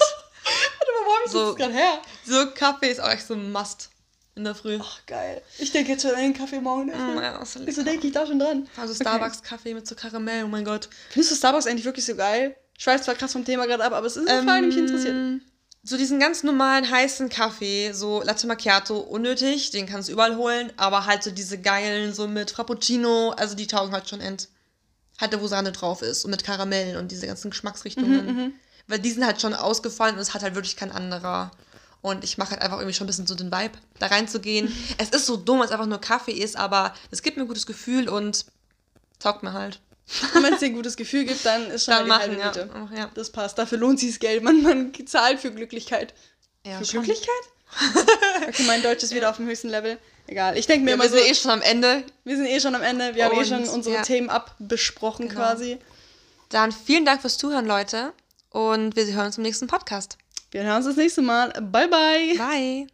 Warte 0.77 0.91
mal, 0.91 1.05
wo 1.07 1.15
hab 1.15 1.25
ich 1.25 1.31
So. 1.31 1.47
das 1.47 1.55
gerade 1.55 1.73
her? 1.73 2.01
so 2.25 2.51
Kaffee 2.51 2.91
ist 2.91 2.99
auch 3.01 3.09
echt 3.09 3.25
so 3.25 3.33
ein 3.33 3.51
Must 3.51 3.89
in 4.35 4.43
der 4.43 4.53
Früh. 4.55 4.77
Ach, 4.81 4.99
geil. 5.07 5.41
Ich 5.57 5.71
denke 5.71 5.91
jetzt 5.93 6.01
schon 6.03 6.11
an 6.11 6.21
den 6.21 6.33
Kaffee 6.33 6.59
morgen. 6.59 6.87
Mm, 6.87 7.17
ja, 7.21 7.43
so 7.45 7.59
Wieso 7.65 7.81
denke 7.83 8.05
ich 8.07 8.13
da 8.13 8.25
schon 8.27 8.39
dran? 8.39 8.67
Also 8.77 8.93
Okay. 8.93 9.03
Starbucks-Kaffee 9.03 9.73
mit 9.73 9.87
so 9.87 9.95
Karamell, 9.95 10.43
oh 10.43 10.47
mein 10.47 10.65
Gott. 10.65 10.89
Findest 11.09 11.31
du 11.31 11.35
Starbucks 11.35 11.65
eigentlich 11.67 11.85
wirklich 11.85 12.05
so 12.05 12.15
geil? 12.15 12.55
Ich 12.77 12.85
weiß 12.85 13.03
zwar 13.03 13.15
krass 13.15 13.31
vom 13.31 13.45
Thema 13.45 13.65
gerade 13.67 13.83
ab, 13.83 13.93
aber 13.93 14.05
es 14.07 14.15
ist 14.17 14.27
eine 14.27 14.43
Frage, 14.43 14.61
die 14.61 14.67
mich 14.67 14.77
interessiert. 14.77 15.41
So 15.85 15.97
diesen 15.97 16.17
ganz 16.17 16.43
normalen 16.43 16.89
heißen 16.89 17.27
Kaffee, 17.27 17.91
so 17.91 18.21
Latte 18.23 18.47
Macchiato, 18.47 18.99
unnötig, 18.99 19.71
den 19.71 19.85
kannst 19.85 20.07
du 20.07 20.13
überall 20.13 20.37
holen, 20.37 20.71
aber 20.77 21.05
halt 21.05 21.23
so 21.23 21.31
diese 21.31 21.59
geilen, 21.59 22.13
so 22.13 22.25
mit 22.25 22.51
Frappuccino, 22.51 23.31
also 23.31 23.53
die 23.53 23.67
taugen 23.67 23.91
halt 23.91 24.07
schon 24.07 24.21
end. 24.21 24.47
Halt 25.19 25.33
da, 25.33 25.41
wo 25.41 25.47
Sahne 25.47 25.73
drauf 25.73 26.01
ist 26.01 26.23
und 26.23 26.31
mit 26.31 26.45
Karamell 26.45 26.95
und 26.95 27.11
diese 27.11 27.27
ganzen 27.27 27.51
Geschmacksrichtungen. 27.51 28.25
Weil 28.87 28.99
die 28.99 29.11
sind 29.11 29.25
halt 29.25 29.41
schon 29.41 29.53
ausgefallen 29.53 30.15
und 30.15 30.21
es 30.21 30.33
hat 30.33 30.41
halt 30.41 30.55
wirklich 30.55 30.77
kein 30.77 30.91
anderer. 30.91 31.51
Und 32.01 32.23
ich 32.23 32.37
mache 32.37 32.51
halt 32.51 32.61
einfach 32.61 32.77
irgendwie 32.77 32.93
schon 32.95 33.05
ein 33.05 33.07
bisschen 33.07 33.27
so 33.27 33.35
den 33.35 33.51
Vibe, 33.51 33.77
da 33.99 34.07
reinzugehen. 34.07 34.73
es 34.97 35.09
ist 35.09 35.25
so 35.25 35.35
dumm, 35.37 35.61
als 35.61 35.71
einfach 35.71 35.85
nur 35.85 35.99
Kaffee 35.99 36.31
ist, 36.31 36.55
aber 36.55 36.93
es 37.11 37.21
gibt 37.21 37.35
mir 37.35 37.43
ein 37.43 37.47
gutes 37.47 37.65
Gefühl 37.65 38.07
und 38.07 38.45
taugt 39.19 39.43
mir 39.43 39.53
halt. 39.53 39.81
Und 40.35 40.43
wenn 40.43 40.53
es 40.53 40.59
dir 40.59 40.67
ein 40.67 40.73
gutes 40.73 40.95
Gefühl 40.95 41.25
gibt, 41.25 41.45
dann 41.45 41.69
ist 41.71 41.85
schon 41.85 41.93
Dann 41.95 42.07
mal 42.07 42.19
die 42.27 42.35
machen, 42.35 42.43
halbe 42.43 42.59
ja. 42.59 42.65
Miete. 42.65 42.95
Ja. 42.95 43.11
Das 43.13 43.31
passt. 43.31 43.57
Dafür 43.57 43.77
lohnt 43.77 43.99
sich 43.99 44.09
das 44.11 44.19
Geld. 44.19 44.43
Man, 44.43 44.61
man 44.61 44.93
zahlt 45.05 45.39
für 45.39 45.51
Glücklichkeit. 45.51 46.13
Ja, 46.65 46.77
für 46.79 46.85
schon. 46.85 47.03
Glücklichkeit? 47.03 47.33
okay, 48.47 48.63
mein 48.67 48.83
Deutsch 48.83 49.03
ist 49.03 49.13
wieder 49.13 49.29
auf 49.29 49.37
dem 49.37 49.47
höchsten 49.47 49.69
Level. 49.69 49.97
Egal. 50.27 50.57
Ich 50.57 50.67
denke 50.67 50.85
mir 50.85 50.93
immer 50.93 51.03
wir 51.03 51.09
so, 51.09 51.17
sind 51.17 51.27
eh 51.27 51.35
schon 51.35 51.51
am 51.51 51.61
Ende. 51.61 52.03
wir 52.23 52.37
sind 52.37 52.45
eh 52.45 52.59
schon 52.59 52.75
am 52.75 52.81
Ende. 52.83 53.15
Wir 53.15 53.25
haben 53.25 53.35
eh 53.35 53.39
Und, 53.39 53.47
schon 53.47 53.67
unsere. 53.67 54.01
Themen 54.03 54.29
abbesprochen 54.29 55.27
Genau. 55.27 55.41
quasi. 55.41 55.79
Dann 56.49 56.71
vielen 56.71 57.05
Dank 57.05 57.21
fürs 57.21 57.37
Zuhören, 57.37 57.65
Leute. 57.65 58.13
Und 58.49 58.95
wir 58.95 59.05
hören 59.07 59.25
uns 59.27 59.37
im 59.37 59.43
nächsten 59.43 59.67
Podcast. 59.67 60.17
Wir 60.51 60.63
hören 60.63 60.77
uns 60.77 60.85
das 60.85 60.95
nächste 60.95 61.23
Mal. 61.23 61.49
Bye, 61.59 61.87
bye. 61.87 62.35
Bye. 62.37 62.87